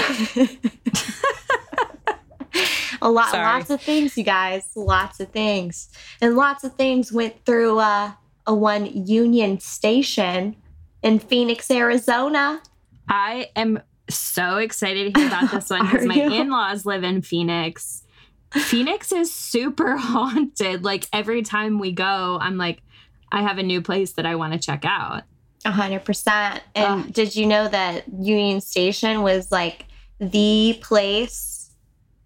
a 3.01 3.09
lot 3.09 3.31
Sorry. 3.31 3.43
lots 3.59 3.69
of 3.69 3.81
things 3.81 4.17
you 4.17 4.23
guys 4.23 4.69
lots 4.75 5.19
of 5.19 5.29
things 5.29 5.89
and 6.21 6.35
lots 6.35 6.63
of 6.63 6.73
things 6.75 7.11
went 7.11 7.43
through 7.45 7.79
uh, 7.79 8.11
a 8.45 8.53
one 8.53 8.85
union 9.07 9.59
station 9.59 10.55
in 11.01 11.19
phoenix 11.19 11.69
arizona 11.71 12.61
I 13.09 13.49
am 13.55 13.81
so 14.09 14.57
excited 14.57 15.13
to 15.13 15.19
hear 15.19 15.27
about 15.27 15.51
this 15.51 15.69
one 15.69 15.81
because 15.89 16.05
my 16.05 16.15
in 16.15 16.49
laws 16.49 16.85
live 16.85 17.03
in 17.03 17.21
Phoenix. 17.21 18.03
Phoenix 18.53 19.11
is 19.11 19.33
super 19.33 19.97
haunted. 19.99 20.85
Like 20.85 21.07
every 21.11 21.41
time 21.41 21.79
we 21.79 21.91
go, 21.91 22.37
I'm 22.39 22.57
like, 22.57 22.81
I 23.29 23.41
have 23.41 23.57
a 23.57 23.63
new 23.63 23.81
place 23.81 24.13
that 24.13 24.25
I 24.25 24.35
want 24.35 24.53
to 24.53 24.59
check 24.59 24.85
out. 24.85 25.23
100% 25.65 26.59
and 26.75 27.13
did 27.13 27.35
you 27.35 27.45
know 27.45 27.67
that 27.67 28.03
union 28.19 28.61
station 28.61 29.21
was 29.21 29.51
like 29.51 29.85
the 30.19 30.77
place 30.81 31.71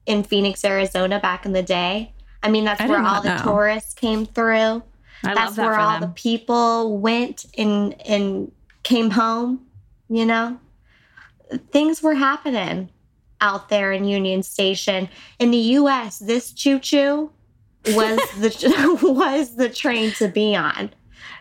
in 0.05 0.23
phoenix 0.23 0.63
arizona 0.65 1.19
back 1.19 1.45
in 1.45 1.53
the 1.53 1.63
day? 1.63 2.13
I 2.43 2.49
mean 2.49 2.65
that's 2.65 2.81
I 2.81 2.87
where 2.87 3.01
all 3.01 3.21
the 3.21 3.35
know. 3.35 3.43
tourists 3.43 3.93
came 3.93 4.25
through. 4.25 4.83
I 5.23 5.33
that's 5.33 5.55
that 5.55 5.65
where 5.65 5.79
all 5.79 5.99
them. 5.99 6.09
the 6.09 6.15
people 6.15 6.97
went 6.99 7.45
and 7.57 7.99
and 8.07 8.51
came 8.83 9.11
home 9.11 9.67
you 10.09 10.25
know? 10.25 10.59
Things 11.71 12.01
were 12.01 12.15
happening 12.15 12.89
out 13.39 13.69
there 13.69 13.91
in 13.91 14.05
union 14.05 14.43
station. 14.43 15.09
In 15.39 15.51
the 15.51 15.57
us 15.57 16.19
this 16.19 16.51
choo-choo 16.51 17.31
was 17.89 18.19
the 18.39 18.97
was 19.03 19.55
the 19.55 19.69
train 19.69 20.11
to 20.13 20.27
be 20.27 20.55
on 20.55 20.91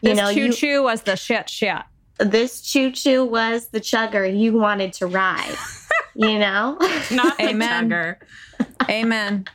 you 0.07 0.15
This 0.15 0.19
know 0.19 0.33
choo 0.33 0.53
choo 0.53 0.83
was 0.83 1.03
the 1.03 1.17
shit 1.17 1.49
shit. 1.49 1.83
this 2.19 2.63
choo 2.63 2.91
choo 2.91 3.25
was 3.25 3.69
the 3.69 3.81
chugger 3.81 4.27
you 4.27 4.53
wanted 4.55 4.93
to 4.95 5.07
ride. 5.07 5.55
you 6.15 6.39
know? 6.39 6.77
Not 7.11 7.37
the 7.39 7.51
Amen. 7.51 7.91
chugger. 7.91 8.17
Amen. 8.89 9.47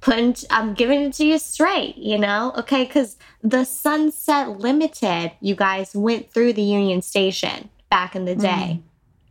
Putting, 0.00 0.36
I'm 0.50 0.74
giving 0.74 1.02
it 1.02 1.14
to 1.14 1.26
you 1.26 1.38
straight, 1.38 1.96
you 1.96 2.18
know? 2.18 2.52
Okay, 2.58 2.84
because 2.84 3.16
the 3.42 3.64
Sunset 3.64 4.58
Limited, 4.58 5.32
you 5.40 5.54
guys 5.54 5.94
went 5.94 6.30
through 6.30 6.52
the 6.52 6.62
Union 6.62 7.02
Station 7.02 7.70
back 7.90 8.14
in 8.14 8.24
the 8.24 8.36
mm. 8.36 8.40
day. 8.40 8.82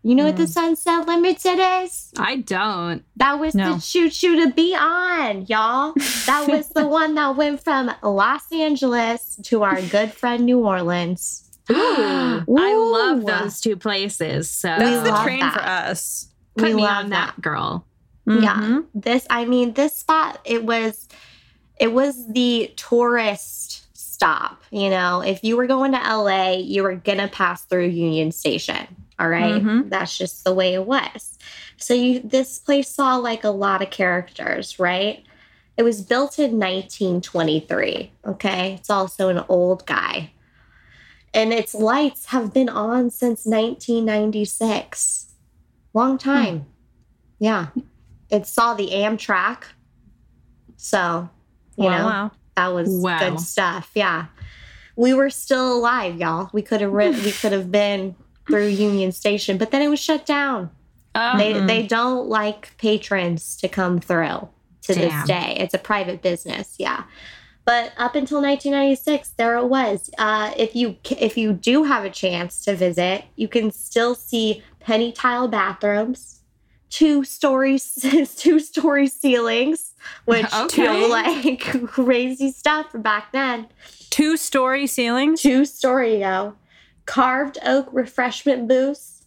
You 0.05 0.15
know 0.15 0.25
what 0.25 0.35
the 0.35 0.47
Sunset 0.47 1.07
Limited 1.07 1.59
is? 1.83 2.11
I 2.17 2.35
don't. 2.37 3.05
That 3.15 3.39
was 3.39 3.55
No. 3.55 3.75
the 3.75 3.81
choo 3.81 4.09
choo 4.09 4.45
to 4.45 4.51
be 4.51 4.75
on, 4.75 5.45
y'all. 5.47 5.93
That 6.25 6.45
was 6.49 6.67
the 6.69 6.85
one 6.85 7.15
that 7.15 7.37
went 7.37 7.63
from 7.63 7.89
Los 8.03 8.51
Angeles 8.51 9.39
to 9.43 9.63
our 9.63 9.81
good 9.81 10.11
friend 10.11 10.45
New 10.45 10.59
Orleans. 10.59 11.49
Ooh, 11.71 11.75
I 11.77 12.75
love 12.75 13.25
those 13.25 13.61
two 13.61 13.77
places. 13.77 14.49
So 14.49 14.67
That's 14.77 15.09
the 15.09 15.15
train 15.23 15.39
that. 15.39 15.53
for 15.53 15.61
us. 15.61 16.27
put 16.57 16.67
we 16.69 16.73
me 16.75 16.81
love 16.83 17.05
on 17.05 17.09
that, 17.11 17.39
girl. 17.41 17.85
Yeah. 18.25 18.55
Mhm. 18.55 18.85
This, 18.93 19.25
I 19.29 19.45
mean, 19.45 19.71
this 19.73 19.95
spot, 19.95 20.39
it 20.43 20.65
was, 20.65 21.07
it 21.79 21.93
was 21.93 22.27
the 22.27 22.73
tourist 22.75 23.85
stop. 23.97 24.61
You 24.71 24.89
know, 24.89 25.21
if 25.21 25.43
you 25.45 25.55
were 25.55 25.67
going 25.67 25.93
to 25.93 25.97
LA, 25.97 26.51
you 26.57 26.83
were 26.83 26.95
gonna 26.95 27.27
pass 27.29 27.63
through 27.63 27.87
Union 27.87 28.31
Station. 28.33 28.87
All 29.19 29.30
right? 29.30 29.62
Mhm. 29.62 29.89
that's 29.89 30.17
just 30.17 30.43
the 30.43 30.54
way 30.54 30.73
it 30.73 30.86
was. 30.86 31.38
So 31.78 31.93
you, 31.93 32.19
this 32.19 32.58
place 32.60 32.89
saw 32.89 33.15
like 33.17 33.43
a 33.43 33.49
lot 33.49 33.82
of 33.82 33.89
characters, 33.91 34.80
right? 34.80 35.23
It 35.78 35.84
was 35.84 36.02
built 36.02 36.38
in 36.39 36.60
1923. 36.60 38.12
Okay, 38.28 38.73
it's 38.73 38.89
also 38.89 39.30
an 39.30 39.43
old 39.49 39.86
guy, 39.86 40.32
and 41.34 41.52
its 41.54 41.73
lights 41.76 42.28
have 42.28 42.54
been 42.54 42.69
on 42.69 43.10
since 43.10 43.45
1996. 43.45 45.34
Long 45.93 46.17
time. 46.17 46.65
Yeah. 47.39 47.67
It 48.30 48.47
saw 48.47 48.73
the 48.73 48.89
Amtrak. 48.89 49.63
So, 50.78 51.30
you 51.76 51.86
Wow. 51.86 51.97
know, 51.97 52.06
wow. 52.06 52.32
that 52.56 52.67
was 52.73 52.89
Wow. 52.89 53.19
good 53.19 53.39
stuff. 53.39 53.91
Yeah. 53.93 54.26
We 54.95 55.13
were 55.13 55.30
still 55.30 55.73
alive, 55.78 56.19
y'all. 56.19 56.49
We 56.54 56.62
could 56.62 56.82
have 56.82 56.91
re- 56.91 57.12
we 57.12 57.32
could 57.32 57.52
have 57.52 57.71
been 57.71 58.15
through 58.47 58.67
Union 58.67 59.12
Station, 59.12 59.58
but 59.58 59.71
then 59.71 59.82
it 59.82 59.88
was 59.88 59.99
shut 59.99 60.25
down. 60.25 60.69
Oh, 61.15 61.38
They 61.38 61.53
they 61.60 61.84
don't 61.88 62.27
like 62.27 62.75
patrons 62.77 63.56
to 63.58 63.67
come 63.67 63.99
through 63.99 64.49
to 64.84 64.93
this 64.93 65.13
day. 65.25 65.56
It's 65.60 65.73
a 65.73 65.77
private 65.79 66.21
business, 66.21 66.75
yeah. 66.77 67.03
But 67.65 67.93
up 67.97 68.15
until 68.15 68.41
1996, 68.41 69.29
there 69.38 69.56
it 69.56 69.67
was. 69.67 70.10
Uh, 70.17 70.51
if 70.58 70.75
you 70.75 70.97
if 71.10 71.38
you 71.38 71.53
do 71.53 71.84
have 71.84 72.03
a 72.03 72.10
chance 72.10 72.63
to 72.65 72.75
visit, 72.75 73.23
you 73.36 73.47
can 73.47 73.71
still 73.71 74.15
see 74.15 74.62
penny 74.82 75.12
tile 75.13 75.47
bathrooms, 75.47 76.41
two 76.89 77.23
stories, 77.23 77.93
two 78.38 78.60
story 78.60 79.08
ceilings, 79.08 79.93
which 80.25 80.45
Okay. 80.53 80.82
feel 80.84 81.10
like 81.10 81.88
crazy 81.88 82.51
stuff 82.51 82.88
back 82.95 83.32
then. 83.32 83.67
Two 84.10 84.36
story 84.36 84.86
ceilings. 84.86 85.41
Two 85.41 85.63
story 85.63 86.19
yo, 86.19 86.56
carved 87.05 87.57
oak 87.65 87.87
refreshment 87.91 88.67
booths, 88.67 89.23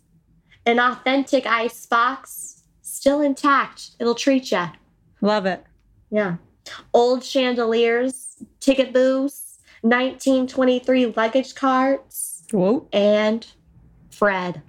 an 0.65 0.79
authentic 0.79 1.47
ice 1.47 1.87
box, 1.87 2.63
still 2.83 3.21
intact. 3.21 3.91
It'll 4.01 4.15
treat 4.15 4.51
you. 4.51 4.67
Love 5.21 5.47
it. 5.47 5.65
Yeah. 6.11 6.37
Old 6.93 7.23
chandeliers, 7.23 8.37
ticket 8.61 8.93
booths, 8.93 9.59
1923 9.83 11.07
luggage 11.07 11.55
carts, 11.55 12.45
Whoa. 12.51 12.89
and 12.93 13.47
Fred. 14.11 14.63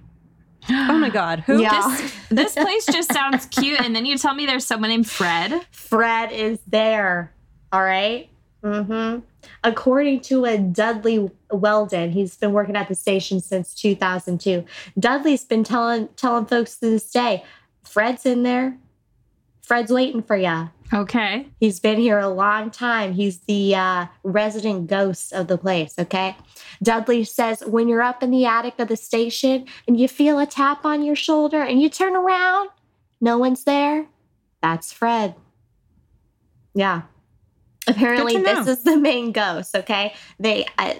Oh 0.70 0.98
my 0.98 1.08
God. 1.08 1.40
Who? 1.40 1.62
Yeah. 1.62 1.96
This 2.28 2.54
place 2.56 2.86
just 2.86 3.12
sounds 3.12 3.46
cute, 3.46 3.80
and 3.80 3.96
then 3.96 4.04
you 4.04 4.18
tell 4.18 4.34
me 4.34 4.46
there's 4.46 4.66
someone 4.66 4.90
named 4.90 5.08
Fred. 5.08 5.66
Fred 5.70 6.30
is 6.30 6.58
there. 6.66 7.32
All 7.72 7.82
right. 7.82 8.28
Mm-hmm. 8.62 9.20
According 9.62 10.20
to 10.22 10.44
a 10.44 10.58
Dudley 10.58 11.30
Weldon, 11.50 12.10
he's 12.10 12.36
been 12.36 12.52
working 12.52 12.76
at 12.76 12.88
the 12.88 12.94
station 12.94 13.40
since 13.40 13.74
2002. 13.74 14.64
Dudley's 14.98 15.44
been 15.44 15.64
telling 15.64 16.08
telling 16.16 16.46
folks 16.46 16.76
to 16.78 16.90
this 16.90 17.10
day, 17.10 17.44
Fred's 17.84 18.26
in 18.26 18.42
there. 18.42 18.76
Fred's 19.62 19.92
waiting 19.92 20.22
for 20.22 20.36
ya. 20.36 20.68
Okay. 20.92 21.46
He's 21.60 21.78
been 21.78 21.98
here 21.98 22.18
a 22.18 22.28
long 22.28 22.70
time. 22.70 23.12
He's 23.12 23.40
the 23.40 23.74
uh, 23.74 24.06
resident 24.22 24.86
ghost 24.86 25.34
of 25.34 25.46
the 25.46 25.58
place, 25.58 25.94
okay? 25.98 26.34
Dudley 26.82 27.24
says 27.24 27.62
when 27.66 27.88
you're 27.88 28.02
up 28.02 28.22
in 28.22 28.30
the 28.30 28.46
attic 28.46 28.78
of 28.78 28.88
the 28.88 28.96
station 28.96 29.66
and 29.86 30.00
you 30.00 30.08
feel 30.08 30.38
a 30.38 30.46
tap 30.46 30.86
on 30.86 31.02
your 31.02 31.16
shoulder 31.16 31.60
and 31.60 31.82
you 31.82 31.90
turn 31.90 32.16
around, 32.16 32.70
no 33.20 33.36
one's 33.36 33.64
there. 33.64 34.06
That's 34.62 34.92
Fred. 34.92 35.34
Yeah. 36.74 37.02
Apparently, 37.88 38.36
this 38.36 38.66
is 38.66 38.84
the 38.84 38.96
main 38.96 39.32
ghost, 39.32 39.74
okay? 39.74 40.14
They, 40.38 40.66
uh, 40.78 40.94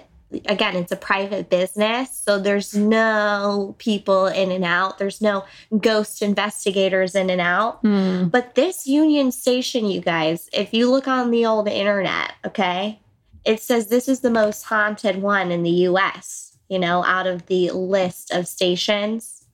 again, 0.45 0.75
it's 0.75 0.91
a 0.91 0.95
private 0.95 1.49
business, 1.49 2.09
so 2.11 2.39
there's 2.39 2.75
no 2.75 3.75
people 3.77 4.27
in 4.27 4.51
and 4.51 4.65
out, 4.65 4.97
there's 4.97 5.21
no 5.21 5.45
ghost 5.79 6.21
investigators 6.21 7.15
in 7.15 7.29
and 7.29 7.41
out. 7.41 7.79
Hmm. 7.81 8.25
But 8.25 8.55
this 8.55 8.85
Union 8.87 9.31
Station, 9.31 9.85
you 9.85 10.01
guys, 10.01 10.49
if 10.53 10.73
you 10.73 10.89
look 10.89 11.07
on 11.07 11.31
the 11.31 11.45
old 11.45 11.67
internet, 11.67 12.33
okay, 12.45 12.99
it 13.45 13.61
says 13.61 13.87
this 13.87 14.07
is 14.07 14.19
the 14.19 14.29
most 14.29 14.63
haunted 14.63 15.21
one 15.21 15.51
in 15.51 15.63
the 15.63 15.87
US, 15.87 16.57
you 16.67 16.77
know, 16.77 17.03
out 17.05 17.25
of 17.25 17.45
the 17.47 17.71
list 17.71 18.31
of 18.31 18.47
stations. 18.47 19.45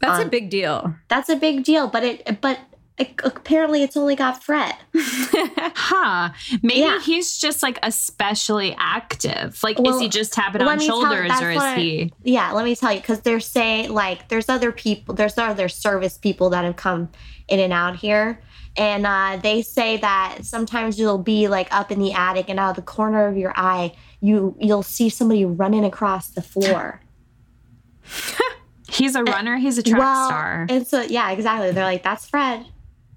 That's 0.00 0.20
a 0.20 0.22
Um, 0.22 0.30
big 0.30 0.48
deal. 0.50 0.94
That's 1.08 1.28
a 1.28 1.36
big 1.36 1.64
deal, 1.64 1.88
but 1.88 2.04
it, 2.04 2.40
but 2.40 2.58
it, 3.02 3.20
apparently 3.24 3.82
it's 3.82 3.96
only 3.96 4.16
got 4.16 4.42
Fred. 4.42 4.74
Huh. 5.74 6.30
Maybe 6.62 6.80
Yeah. 6.80 7.00
he's 7.00 7.36
just 7.38 7.62
like 7.62 7.78
especially 7.82 8.74
active. 8.78 9.62
Like, 9.62 9.78
is 9.80 10.00
he 10.00 10.08
just 10.08 10.32
tapping 10.32 10.62
on 10.62 10.80
shoulders 10.80 11.28
that's 11.28 11.42
or 11.42 11.50
is 11.50 11.56
what- 11.56 11.78
he? 11.78 12.12
Yeah, 12.22 12.52
let 12.52 12.64
me 12.64 12.74
tell 12.76 12.92
you, 12.92 13.00
because 13.00 13.20
they're 13.20 13.40
saying 13.40 13.90
like 13.92 14.28
there's 14.28 14.48
other 14.48 14.72
people, 14.72 15.14
there's 15.14 15.36
other 15.38 15.68
service 15.68 16.16
people 16.18 16.50
that 16.50 16.64
have 16.64 16.76
come 16.76 17.10
in 17.48 17.58
and 17.60 17.72
out 17.72 17.96
here. 17.96 18.40
And 18.76 19.06
uh, 19.06 19.38
they 19.42 19.60
say 19.62 19.98
that 19.98 20.38
sometimes 20.44 20.98
you'll 20.98 21.18
be 21.18 21.48
like 21.48 21.68
up 21.74 21.90
in 21.90 21.98
the 21.98 22.12
attic 22.12 22.48
and 22.48 22.58
out 22.58 22.70
of 22.70 22.76
the 22.76 22.82
corner 22.82 23.26
of 23.28 23.36
your 23.36 23.52
eye, 23.56 23.92
you 24.20 24.56
you'll 24.58 24.82
see 24.82 25.08
somebody 25.08 25.44
running 25.44 25.84
across 25.84 26.28
the 26.28 26.42
floor. 26.42 27.00
He's 28.88 29.14
a 29.14 29.22
runner. 29.24 29.56
He's 29.56 29.78
a 29.78 29.82
track 29.82 29.98
well, 29.98 30.28
star. 30.28 30.66
And 30.68 30.86
so 30.86 31.02
yeah, 31.02 31.30
exactly. 31.30 31.70
They're 31.72 31.84
like, 31.84 32.02
that's 32.02 32.28
Fred. 32.28 32.66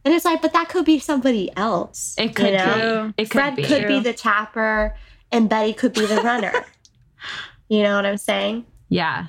And 0.06 0.14
it's 0.14 0.24
like, 0.24 0.42
but 0.42 0.54
that 0.54 0.70
could 0.70 0.86
be 0.86 1.00
somebody 1.00 1.52
else. 1.58 2.16
It 2.18 2.36
could 2.36 2.46
you 2.52 2.58
know? 2.58 2.74
True. 2.74 3.14
It 3.18 3.24
could 3.26 3.32
Fred 3.40 3.56
be. 3.56 3.64
could 3.64 3.88
be 3.88 4.00
the 4.00 4.14
tapper 4.14 4.96
and 5.32 5.50
Betty 5.50 5.74
could 5.74 5.94
be 5.94 6.06
the 6.06 6.18
runner. 6.18 6.54
you 7.70 7.82
know 7.84 7.96
what 7.96 8.06
I'm 8.06 8.18
saying? 8.18 8.66
yeah. 8.90 9.28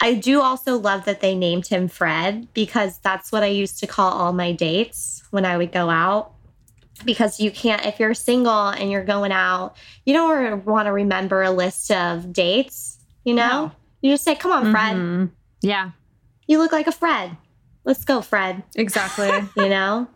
I 0.00 0.14
do 0.14 0.42
also 0.42 0.76
love 0.76 1.04
that 1.06 1.20
they 1.20 1.34
named 1.34 1.68
him 1.68 1.88
Fred 1.88 2.48
because 2.52 2.98
that's 2.98 3.30
what 3.32 3.42
I 3.42 3.46
used 3.46 3.78
to 3.78 3.86
call 3.86 4.10
all 4.12 4.32
my 4.34 4.52
dates 4.52 5.22
when 5.30 5.46
I 5.46 5.56
would 5.56 5.72
go 5.72 5.88
out. 5.88 6.32
Because 7.04 7.40
you 7.40 7.50
can't, 7.50 7.86
if 7.86 7.98
you're 8.00 8.12
single 8.12 8.68
and 8.68 8.90
you're 8.90 9.04
going 9.04 9.32
out, 9.32 9.76
you 10.04 10.12
don't 10.12 10.66
want 10.66 10.86
to 10.86 10.92
remember 10.92 11.42
a 11.42 11.50
list 11.50 11.90
of 11.90 12.32
dates, 12.32 12.98
you 13.24 13.34
know? 13.34 13.66
No. 13.66 13.72
You 14.02 14.10
just 14.12 14.24
say, 14.24 14.34
come 14.34 14.50
on, 14.50 14.70
Fred. 14.72 14.96
Mhm. 14.96 15.30
Yeah. 15.62 15.92
You 16.48 16.58
look 16.58 16.72
like 16.72 16.88
a 16.88 16.92
Fred. 16.92 17.36
Let's 17.84 18.04
go, 18.04 18.20
Fred. 18.22 18.62
Exactly. 18.74 19.30
You 19.56 19.68
know? 19.68 20.08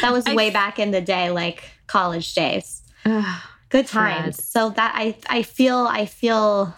That 0.00 0.12
was 0.12 0.24
way 0.26 0.50
back 0.50 0.78
in 0.78 0.90
the 0.90 1.00
day, 1.00 1.30
like 1.30 1.62
college 1.86 2.34
days. 2.34 2.82
Good 3.04 3.88
Fred. 3.88 3.88
times. 3.88 4.44
So 4.44 4.70
that 4.70 4.92
I 4.96 5.14
I 5.30 5.42
feel 5.42 5.86
I 5.88 6.04
feel 6.06 6.74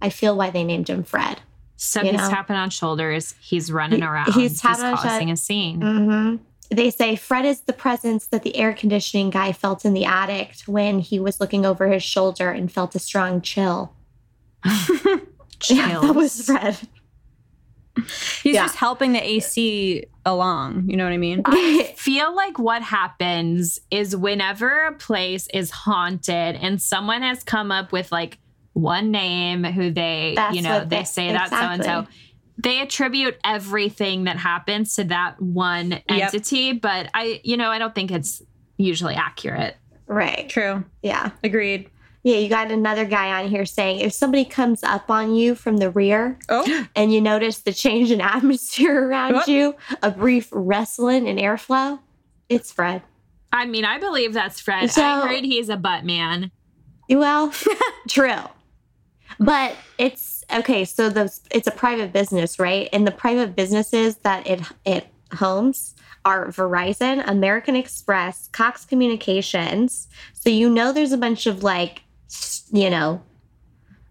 I 0.00 0.10
feel 0.10 0.36
why 0.36 0.50
they 0.50 0.62
named 0.64 0.88
him 0.88 1.02
Fred. 1.02 1.40
So 1.76 2.00
You 2.02 2.12
he's 2.12 2.20
know? 2.20 2.28
tapping 2.30 2.54
on 2.56 2.70
shoulders. 2.70 3.34
He's 3.40 3.72
running 3.72 4.00
He- 4.00 4.06
around. 4.06 4.32
he's 4.34 4.60
tapping 4.60 4.96
causing 4.96 5.30
a 5.32 5.36
scene. 5.36 5.80
hmm 5.80 6.36
They 6.70 6.90
say 6.90 7.16
Fred 7.16 7.44
is 7.44 7.60
the 7.62 7.72
presence 7.72 8.26
that 8.28 8.42
the 8.44 8.54
air 8.56 8.72
conditioning 8.72 9.30
guy 9.30 9.52
felt 9.52 9.84
in 9.84 9.94
the 9.94 10.04
attic 10.04 10.54
when 10.66 11.00
he 11.00 11.18
was 11.18 11.40
looking 11.40 11.66
over 11.66 11.88
his 11.88 12.02
shoulder 12.04 12.50
and 12.50 12.70
felt 12.70 12.94
a 12.94 12.98
strong 13.00 13.40
chill. 13.40 13.92
Yeah, 15.68 15.98
that 16.00 16.14
was 16.14 16.42
Fred. 16.46 16.78
He's 18.42 18.54
Yeah. 18.54 18.64
just 18.64 18.76
helping 18.76 19.12
the 19.12 19.22
AC 19.26 20.04
along. 20.24 20.88
You 20.88 20.96
know 20.96 21.04
what 21.04 21.12
I 21.12 21.18
mean? 21.18 21.42
I 21.44 21.94
feel 21.96 22.34
like 22.34 22.58
what 22.58 22.82
happens 22.82 23.80
is 23.90 24.14
whenever 24.16 24.86
a 24.86 24.92
place 24.92 25.48
is 25.52 25.70
haunted 25.70 26.56
and 26.56 26.80
someone 26.80 27.22
has 27.22 27.42
come 27.44 27.70
up 27.72 27.92
with 27.92 28.12
like 28.12 28.38
one 28.74 29.10
name 29.10 29.64
who 29.64 29.90
they, 29.90 30.34
That's 30.36 30.54
you 30.54 30.62
know, 30.62 30.80
they 30.84 30.98
they- 30.98 31.04
say 31.04 31.32
that 31.32 31.50
so 31.50 31.56
and 31.56 31.84
so, 31.84 32.06
they 32.60 32.80
attribute 32.80 33.36
everything 33.44 34.24
that 34.24 34.36
happens 34.36 34.96
to 34.96 35.04
that 35.04 35.40
one 35.40 36.00
entity. 36.08 36.72
But 36.72 37.08
I, 37.14 37.40
you 37.44 37.56
know, 37.56 37.70
I 37.70 37.78
don't 37.78 37.94
think 37.94 38.10
it's 38.10 38.42
usually 38.76 39.14
accurate. 39.14 39.76
right. 40.06 40.48
True. 40.48 40.84
Yeah. 41.02 41.30
Agreed. 41.44 41.88
Yeah, 42.24 42.36
you 42.36 42.48
got 42.48 42.70
another 42.70 43.04
guy 43.04 43.42
on 43.42 43.48
here 43.48 43.64
saying 43.64 44.00
if 44.00 44.12
somebody 44.12 44.44
comes 44.44 44.82
up 44.82 45.08
on 45.10 45.34
you 45.34 45.54
from 45.54 45.76
the 45.78 45.90
rear 45.90 46.38
Oh, 46.48 46.84
and 46.96 47.12
you 47.12 47.20
notice 47.20 47.58
the 47.58 47.72
change 47.72 48.10
in 48.10 48.20
atmosphere 48.36 49.06
around 49.08 49.34
What? 49.34 49.48
you, 49.48 49.74
a 50.02 50.10
brief 50.10 50.48
rustling 50.52 51.26
in 51.26 51.36
airflow, 51.36 52.00
it's 52.48 52.72
Fred. 52.72 53.02
I 53.52 53.64
mean, 53.64 53.84
I 53.84 53.98
believe 53.98 54.34
that's 54.34 54.60
Fred. 54.60 54.90
So- 54.90 55.02
I 55.04 55.26
heard 55.28 55.44
he's 55.44 55.68
a 55.68 55.76
butt 55.76 56.04
man. 56.04 56.50
Well, 57.08 57.52
true. 58.08 58.34
But 59.40 59.76
it's 59.98 60.44
okay, 60.52 60.84
so 60.84 61.08
the 61.10 61.32
it's 61.50 61.66
a 61.68 61.70
private 61.70 62.12
business, 62.12 62.58
right? 62.58 62.88
And 62.92 63.06
the 63.06 63.10
private 63.12 63.54
businesses 63.54 64.16
that 64.18 64.46
it 64.46 64.60
it 64.84 65.06
homes 65.34 65.94
are 66.24 66.46
Verizon, 66.48 67.22
American 67.28 67.76
Express, 67.76 68.48
Cox 68.52 68.84
Communications. 68.84 70.08
So 70.32 70.50
you 70.50 70.68
know 70.68 70.92
there's 70.92 71.12
a 71.12 71.18
bunch 71.18 71.46
of 71.46 71.62
like 71.62 71.98
s- 71.98 72.02
you 72.72 72.90
know 72.90 73.22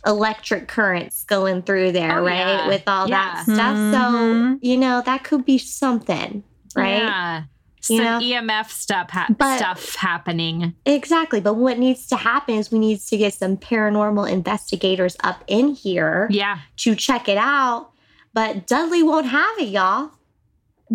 electric 0.05 0.67
currents 0.67 1.23
going 1.25 1.61
through 1.61 1.91
there, 1.91 2.19
Oh, 2.19 2.23
right? 2.25 2.37
yeah. 2.37 2.67
With 2.67 2.83
all 2.87 3.09
Yeah. 3.09 3.33
that 3.33 3.43
stuff. 3.43 3.75
So, 3.75 4.17
Mhm. 4.17 4.59
you 4.61 4.77
know, 4.77 5.01
that 5.05 5.23
could 5.23 5.43
be 5.43 5.57
something, 5.57 6.43
right? 6.75 7.01
Yeah. 7.03 7.43
You 7.89 7.97
Some 7.97 8.05
know? 8.05 8.19
EMF 8.21 8.71
stuff 8.71 9.09
ha- 9.11 9.27
But- 9.37 9.57
stuff 9.57 9.95
happening. 9.95 10.73
Exactly. 10.85 11.41
But 11.41 11.55
what 11.55 11.77
needs 11.77 12.05
to 12.07 12.15
happen 12.17 12.55
is 12.55 12.71
we 12.71 12.79
need 12.79 12.99
to 13.01 13.17
get 13.17 13.33
some 13.33 13.57
paranormal 13.57 14.29
investigators 14.29 15.15
up 15.23 15.43
in 15.47 15.73
here 15.73 16.27
Yeah. 16.29 16.59
to 16.77 16.95
check 16.95 17.27
it 17.27 17.37
out. 17.37 17.89
But 18.33 18.65
Dudley 18.67 19.03
won't 19.03 19.27
have 19.27 19.57
it, 19.59 19.69
y'all. 19.69 20.11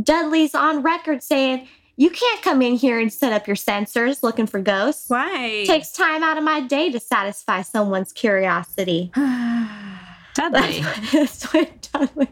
Dudley's 0.01 0.55
on 0.55 0.83
record 0.83 1.23
saying, 1.23 1.67
you 2.03 2.11
can't 2.11 2.43
come 2.43 2.61
in 2.63 2.75
here 2.75 2.99
and 2.99 3.13
set 3.13 3.33
up 3.33 3.47
your 3.47 3.55
sensors 3.55 4.25
looking 4.25 4.49
for 4.49 4.61
ghosts. 4.61 5.09
why? 5.09 5.63
Takes 5.69 5.93
time 5.93 6.25
out 6.25 6.37
of 6.37 6.43
my 6.43 6.61
day 6.61 6.91
to 6.91 6.99
satisfy 6.99 7.63
someone's 7.63 8.13
curiosity. 8.13 9.13
Dudley. 10.35 10.81
That's 11.13 11.45
what 11.55 11.89
Dudley. 11.93 12.29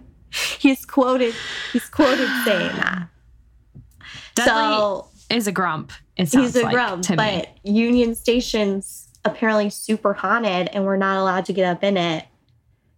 He's 0.59 0.85
quoted. 0.85 1.35
He's 1.73 1.89
quoted 1.89 2.27
saying 2.45 2.77
that. 2.79 3.07
Dudley 4.35 4.53
so 4.53 5.09
is 5.31 5.47
a 5.47 5.53
grump. 5.53 5.93
It 6.17 6.33
he's 6.33 6.57
a 6.57 6.63
like 6.63 6.75
grump, 6.75 7.05
to 7.05 7.13
me. 7.13 7.17
but 7.17 7.49
Union 7.63 8.17
Station's 8.17 9.09
apparently 9.25 9.71
super 9.71 10.15
haunted, 10.15 10.69
and 10.73 10.85
we're 10.85 10.97
not 10.97 11.17
allowed 11.17 11.45
to 11.45 11.53
get 11.53 11.65
up 11.65 11.85
in 11.85 11.97
it 11.97 12.27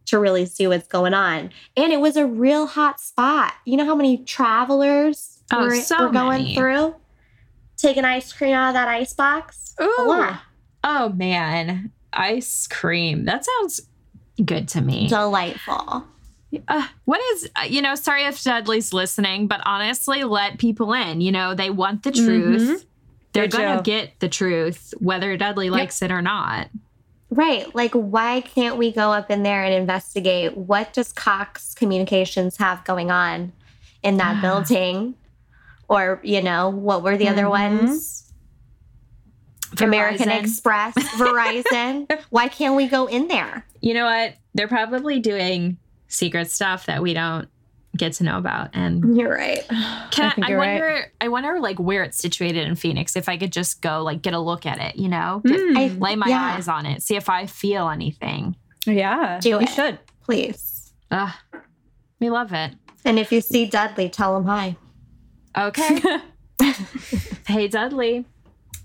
to 0.07 0.19
really 0.19 0.47
see 0.47 0.67
what's 0.67 0.89
going 0.89 1.13
on. 1.13 1.51
And 1.77 1.93
it 1.93 2.01
was 2.01 2.17
a 2.17 2.27
real 2.27 2.67
hot 2.67 2.99
spot. 2.99 3.53
You 3.67 3.77
know 3.77 3.85
how 3.85 3.95
many 3.95 4.25
travelers 4.25 5.42
Oh, 5.53 5.65
were, 5.65 5.77
so 5.77 6.07
were 6.07 6.13
going 6.13 6.43
many. 6.43 6.55
through? 6.55 6.97
Taking 7.77 8.05
ice 8.05 8.33
cream 8.33 8.55
out 8.55 8.69
of 8.69 8.75
that 8.75 8.89
ice 8.89 9.13
box. 9.15 9.75
Ooh. 9.81 10.29
Oh 10.85 11.09
man, 11.11 11.93
ice 12.13 12.67
cream. 12.67 13.25
That 13.25 13.45
sounds 13.45 13.83
good 14.45 14.69
to 14.69 14.81
me. 14.81 15.09
Delightful. 15.09 16.07
Uh, 16.69 16.87
what 17.07 17.21
is 17.33 17.51
uh, 17.57 17.65
you 17.65 17.81
know? 17.81 17.95
Sorry 17.95 18.25
if 18.25 18.43
Dudley's 18.43 18.93
listening, 18.93 19.47
but 19.47 19.61
honestly, 19.65 20.25
let 20.25 20.59
people 20.59 20.93
in. 20.93 21.21
You 21.21 21.33
know, 21.33 21.55
they 21.55 21.71
want 21.71 22.03
the 22.03 22.13
truth. 22.13 22.85
They're 23.33 23.49
Good 23.49 23.59
gonna 23.59 23.83
get 23.83 24.21
the 24.21 24.29
truth, 24.29 24.93
whether 24.99 25.37
Dudley 25.37 25.71
likes 25.71 26.03
it 26.03 26.11
or 26.11 26.21
not. 26.21 26.69
Right. 27.31 27.75
Like, 27.75 27.93
why 27.95 28.43
can't 28.43 28.77
we 28.77 28.93
go 28.93 29.11
up 29.11 29.31
in 29.31 29.43
there 29.43 29.65
and 29.65 29.73
investigate 29.73 30.55
what 30.55 30.93
does 30.93 31.13
Cox 31.13 31.75
Communications 31.75 32.59
have 32.59 32.85
going 32.85 33.11
on 33.11 33.53
in 34.03 34.19
that 34.19 34.43
building? 34.43 35.15
Or, 35.93 36.21
you 36.23 36.41
know, 36.43 36.71
what 36.71 37.03
were 37.03 37.17
the 37.17 37.29
other 37.29 37.45
Mhm. 37.45 37.51
ones? 37.81 38.33
American 39.81 40.29
Express, 40.31 40.95
Verizon. 41.19 42.07
why 42.31 42.49
can't 42.49 42.77
we 42.77 42.87
go 42.89 43.07
in 43.07 43.29
there? 43.29 43.67
You 43.81 43.95
know 43.95 44.05
what? 44.05 44.35
They're 44.55 44.69
probably 44.69 45.19
doing 45.21 45.79
secret 46.09 46.51
stuff 46.51 46.87
that 46.87 47.03
we 47.03 47.15
don't 47.15 47.49
get 47.97 48.13
to 48.15 48.25
know 48.25 48.37
about. 48.39 48.71
And 48.75 49.17
You're 49.17 49.35
right. 49.35 49.67
can 50.11 50.27
I, 50.27 50.31
think 50.31 50.47
I, 50.47 50.51
you're 50.51 50.59
right. 50.59 50.81
wonder? 50.81 51.13
I 51.23 51.29
wonder 51.29 51.61
like 51.61 51.79
where 51.79 52.03
it's 52.03 52.19
situated 52.19 52.67
in 52.69 52.75
Phoenix. 52.75 53.17
If 53.17 53.29
I 53.31 53.37
could 53.39 53.53
just 53.53 53.81
go 53.81 54.03
like 54.03 54.21
get 54.23 54.35
a 54.35 54.39
look 54.39 54.67
at 54.67 54.79
it, 54.79 54.97
you 54.97 55.09
know, 55.09 55.41
Get- 55.45 55.59
Mm. 55.61 55.77
I, 55.79 55.89
lay 55.99 56.17
my 56.17 56.27
yeah, 56.29 56.55
eyes 56.57 56.69
on 56.69 56.85
it, 56.87 57.03
see 57.03 57.17
if 57.17 57.29
I 57.31 57.47
feel 57.47 57.89
anything. 57.89 58.57
yeah, 58.87 59.39
Do 59.41 59.49
you 59.51 59.61
it. 59.61 59.69
should. 59.71 59.99
Please. 60.23 60.93
Ugh, 61.11 61.33
we 62.21 62.29
love 62.31 62.53
it. 62.53 62.73
And 63.05 63.19
if 63.19 63.33
you 63.33 63.41
see 63.41 63.67
Dudley, 63.67 64.09
tell 64.11 64.37
him 64.37 64.45
hi. 64.45 64.77
Okay. 65.57 66.01
hey 67.47 67.69
Dudley. 67.69 68.25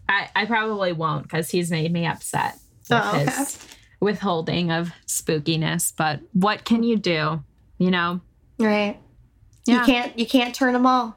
I, 0.09 0.29
I 0.35 0.45
probably 0.45 0.93
won't 0.93 1.23
because 1.23 1.49
he's 1.49 1.69
made 1.69 1.91
me 1.91 2.05
upset 2.05 2.53
with 2.89 2.99
Oh, 3.03 3.09
okay. 3.09 3.25
his 3.25 3.59
withholding 3.99 4.71
of 4.71 4.91
spookiness. 5.05 5.91
But 5.95 6.21
what 6.33 6.63
can 6.63 6.83
you 6.83 6.95
do? 6.97 7.43
You 7.77 7.91
know, 7.91 8.21
Right. 8.59 8.97
Yeah. 9.65 9.79
You 9.81 9.85
can't 9.85 10.19
you 10.19 10.25
can't 10.25 10.55
turn 10.55 10.73
them 10.73 10.85
all. 10.85 11.15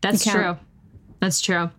that's 0.00 0.24
true. 0.24 0.56
That's 1.20 1.40
true. 1.40 1.70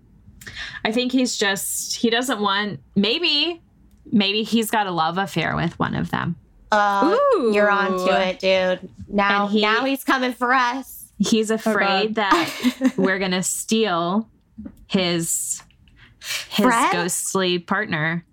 I 0.86 0.92
think 0.92 1.12
he's 1.12 1.38
just 1.38 1.96
he 1.98 2.10
doesn't 2.10 2.40
want 2.40 2.80
maybe 2.96 3.62
maybe 4.12 4.44
he's 4.44 4.72
got 4.72 4.88
a 4.88 4.92
love 4.92 5.18
affair 5.18 5.56
with 5.56 5.78
one 5.80 5.96
of 5.96 6.12
them. 6.12 6.36
Oh, 6.72 7.18
Ooh. 7.40 7.52
you're 7.54 7.70
on 7.70 7.98
to 8.08 8.28
it, 8.30 8.40
dude. 8.40 8.90
Now 9.08 9.48
he- 9.48 9.62
now 9.62 9.86
he's 9.86 10.04
coming 10.04 10.34
for 10.34 10.54
us. 10.54 10.99
He's 11.20 11.52
afraid 11.52 12.16
that 12.16 12.94
we're 12.98 13.20
gonna 13.20 13.44
steal 13.44 14.30
his 14.88 15.62
his 16.50 16.66
Fred? 16.66 16.92
ghostly 16.94 17.60
partner. 17.60 18.26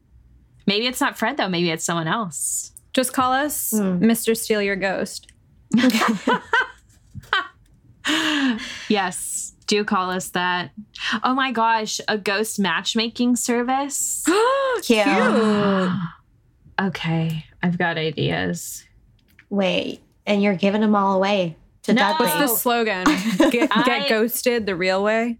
Maybe 0.66 0.86
it's 0.86 1.00
not 1.00 1.18
Fred 1.18 1.36
though. 1.36 1.48
Maybe 1.48 1.70
it's 1.70 1.84
someone 1.84 2.08
else. 2.08 2.72
Just 2.92 3.12
call 3.12 3.32
us 3.32 3.70
Hmm. 3.72 3.98
Mr. 4.04 4.36
Steal 4.36 4.62
Your 4.62 4.76
Ghost. 4.76 5.32
Yes, 8.88 9.52
do 9.66 9.84
call 9.84 10.10
us 10.10 10.28
that. 10.30 10.70
Oh 11.24 11.34
my 11.34 11.50
gosh, 11.50 12.00
a 12.06 12.16
ghost 12.16 12.58
matchmaking 12.60 13.34
service. 13.34 14.24
Cute. 14.82 15.06
okay, 16.80 17.44
I've 17.64 17.76
got 17.76 17.98
ideas. 17.98 18.84
Wait, 19.50 20.02
and 20.24 20.40
you're 20.40 20.54
giving 20.54 20.82
them 20.82 20.94
all 20.94 21.16
away 21.16 21.56
to 21.86 21.94
No. 21.94 22.00
Dudley. 22.00 22.26
What's 22.26 22.38
the 22.52 22.56
slogan? 22.56 23.04
Get, 23.50 23.68
I- 23.76 23.82
get 23.84 24.08
ghosted 24.08 24.66
the 24.66 24.76
real 24.76 25.02
way. 25.02 25.38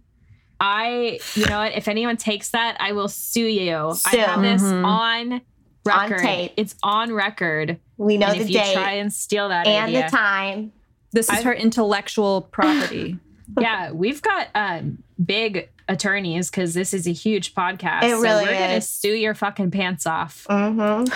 I, 0.59 1.19
you 1.35 1.45
know 1.45 1.59
what? 1.59 1.73
If 1.73 1.87
anyone 1.87 2.17
takes 2.17 2.49
that, 2.49 2.77
I 2.79 2.91
will 2.93 3.07
sue 3.09 3.45
you. 3.45 3.75
I 3.75 3.93
Sue. 3.93 4.17
have 4.17 4.41
this 4.41 4.63
Mhm. 4.63 4.83
on 4.85 5.41
record. 5.85 6.19
tape. 6.19 6.53
It's 6.57 6.73
on 6.81 7.13
record. 7.13 7.79
we 7.97 8.17
know 8.17 8.27
and 8.27 8.39
the 8.39 8.43
if 8.43 8.49
you 8.49 8.59
date 8.59 8.73
try 8.73 8.93
and 8.93 9.13
steal 9.13 9.49
that 9.49 9.67
and 9.67 9.85
idea, 9.85 10.05
the 10.09 10.17
time. 10.17 10.71
This 11.11 11.29
is 11.29 11.39
I- 11.39 11.43
her 11.43 11.53
intellectual 11.53 12.41
property. 12.41 13.17
yeah, 13.59 13.91
we've 13.91 14.21
got 14.23 14.47
um, 14.55 15.03
big 15.23 15.69
attorneys 15.87 16.49
because 16.49 16.73
this 16.73 16.91
is 16.93 17.07
a 17.07 17.13
huge 17.13 17.53
podcast. 17.53 18.03
It 18.03 18.09
so 18.11 18.21
really 18.21 18.43
we're 18.45 18.51
gonna 18.59 18.73
is. 18.73 18.89
sue 18.89 19.13
your 19.13 19.35
fucking 19.35 19.69
pants 19.71 20.05
off. 20.07 20.45
Mm-hmm. 20.49 21.13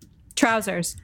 Trousers. 0.34 0.96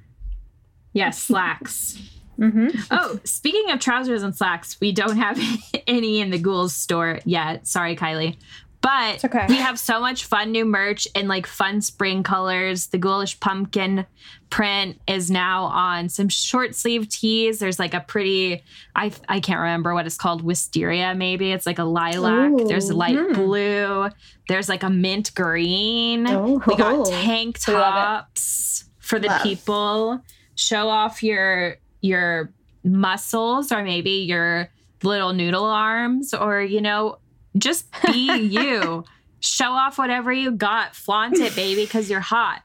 Yes, 0.93 1.23
slacks. 1.23 1.97
Mm-hmm. 2.39 2.69
Oh, 2.91 3.19
speaking 3.25 3.71
of 3.71 3.81
trousers 3.81 4.23
and 4.23 4.35
slacks, 4.37 4.81
we 4.81 4.93
don't 4.93 5.17
have 5.17 5.39
any 5.87 6.21
in 6.21 6.31
the 6.31 6.39
Ghouls 6.39 6.75
store 6.75 7.19
yet. 7.25 7.67
Sorry, 7.67 7.97
Kylie. 7.97 8.37
But 8.81 9.25
okay. 9.25 9.45
we 9.49 9.57
have 9.57 9.77
so 9.77 10.01
much 10.01 10.25
fun 10.27 10.53
new 10.53 10.65
merch 10.65 11.09
in 11.17 11.27
like 11.27 11.49
fun 11.49 11.81
spring 11.81 12.23
colors. 12.23 12.87
The 12.87 12.99
Ghoulish 12.99 13.41
pumpkin 13.41 14.07
print 14.51 15.01
is 15.09 15.33
now 15.33 15.65
on 15.65 16.09
some 16.09 16.29
short 16.29 16.77
sleeve 16.77 17.09
tees. 17.09 17.59
There's 17.59 17.81
like 17.81 17.93
a 17.93 17.99
pretty, 18.01 18.63
I 18.95 19.11
I 19.29 19.41
can't 19.41 19.59
remember 19.59 19.95
what 19.95 20.07
it's 20.07 20.17
called, 20.17 20.43
wisteria 20.43 21.13
maybe. 21.17 21.51
It's 21.51 21.67
like 21.67 21.81
a 21.81 21.85
lilac. 21.85 22.53
There's 22.69 22.89
Ooh. 22.91 22.95
light 22.95 23.19
Hmm. 23.19 23.33
blue. 23.33 24.09
There's 24.47 24.69
like 24.69 24.85
a 24.85 24.91
mint 24.91 25.35
green. 25.35 26.29
Oh. 26.29 26.63
We 26.65 26.77
got 26.77 27.05
tank 27.07 27.59
love 27.67 27.77
it. 27.77 27.81
tops 27.83 28.85
for 29.01 29.19
the 29.19 29.27
Love. 29.27 29.43
people. 29.43 30.21
Show 30.55 30.89
off 30.89 31.21
your 31.25 31.79
your 32.01 32.53
muscles 32.85 33.73
or 33.73 33.83
maybe 33.83 34.11
your 34.11 34.71
little 35.03 35.33
noodle 35.33 35.65
arms 35.65 36.33
or 36.35 36.61
you 36.61 36.81
know 36.81 37.19
just 37.57 37.87
be 38.13 38.37
you. 38.39 39.05
Show 39.41 39.71
off 39.71 39.99
whatever 39.99 40.33
you 40.33 40.51
got. 40.51 40.97
Flaunt 40.97 41.39
it, 41.39 41.55
baby, 41.55 41.85
because 41.85 42.11
you're 42.11 42.19
hot. 42.21 42.63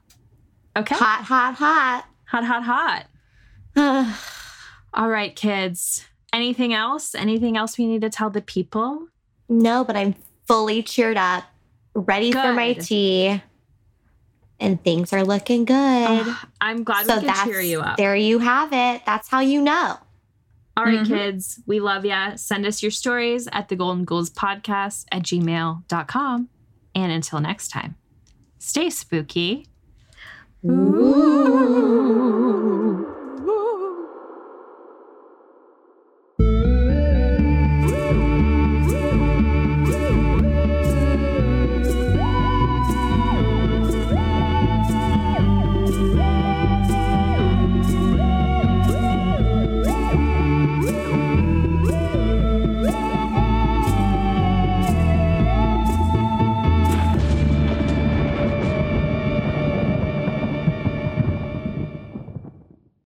Okay. 0.76 0.96
Hot, 0.96 1.22
hot, 1.22 1.54
hot. 1.54 2.04
hot, 2.24 2.44
hot, 2.44 3.06
hot. 3.76 4.16
All 4.94 5.08
right, 5.08 5.34
kids. 5.36 6.04
Anything 6.32 6.74
else? 6.74 7.14
Anything 7.14 7.56
else 7.56 7.78
we 7.78 7.86
need 7.86 8.00
to 8.00 8.10
tell 8.10 8.30
the 8.30 8.40
people? 8.42 9.06
no, 9.48 9.84
but 9.84 9.94
I'm 9.94 10.14
fully 10.46 10.82
cheered 10.82 11.16
up, 11.16 11.44
ready 11.94 12.32
for 12.32 12.52
my 12.52 12.72
tea, 12.72 13.42
and 14.64 14.82
things 14.82 15.12
are 15.12 15.24
looking 15.24 15.64
good. 15.66 15.76
Oh, 15.76 16.42
I'm 16.60 16.84
glad 16.84 17.06
so 17.06 17.20
we 17.20 17.30
cheer 17.44 17.60
you 17.60 17.80
up. 17.80 17.98
There 17.98 18.16
you 18.16 18.38
have 18.38 18.72
it. 18.72 19.02
That's 19.04 19.28
how 19.28 19.40
you 19.40 19.60
know. 19.60 19.98
All 20.76 20.84
right, 20.84 21.00
mm-hmm. 21.00 21.14
kids, 21.14 21.60
we 21.66 21.78
love 21.78 22.04
ya. 22.04 22.34
Send 22.34 22.66
us 22.66 22.82
your 22.82 22.90
stories 22.90 23.46
at 23.52 23.68
the 23.68 23.76
Golden 23.76 24.04
Ghouls 24.04 24.30
Podcast 24.30 25.04
at 25.12 25.22
gmail.com. 25.22 26.48
And 26.96 27.12
until 27.12 27.40
next 27.40 27.68
time, 27.68 27.94
stay 28.58 28.90
spooky. 28.90 29.68
Ooh. 30.66 32.24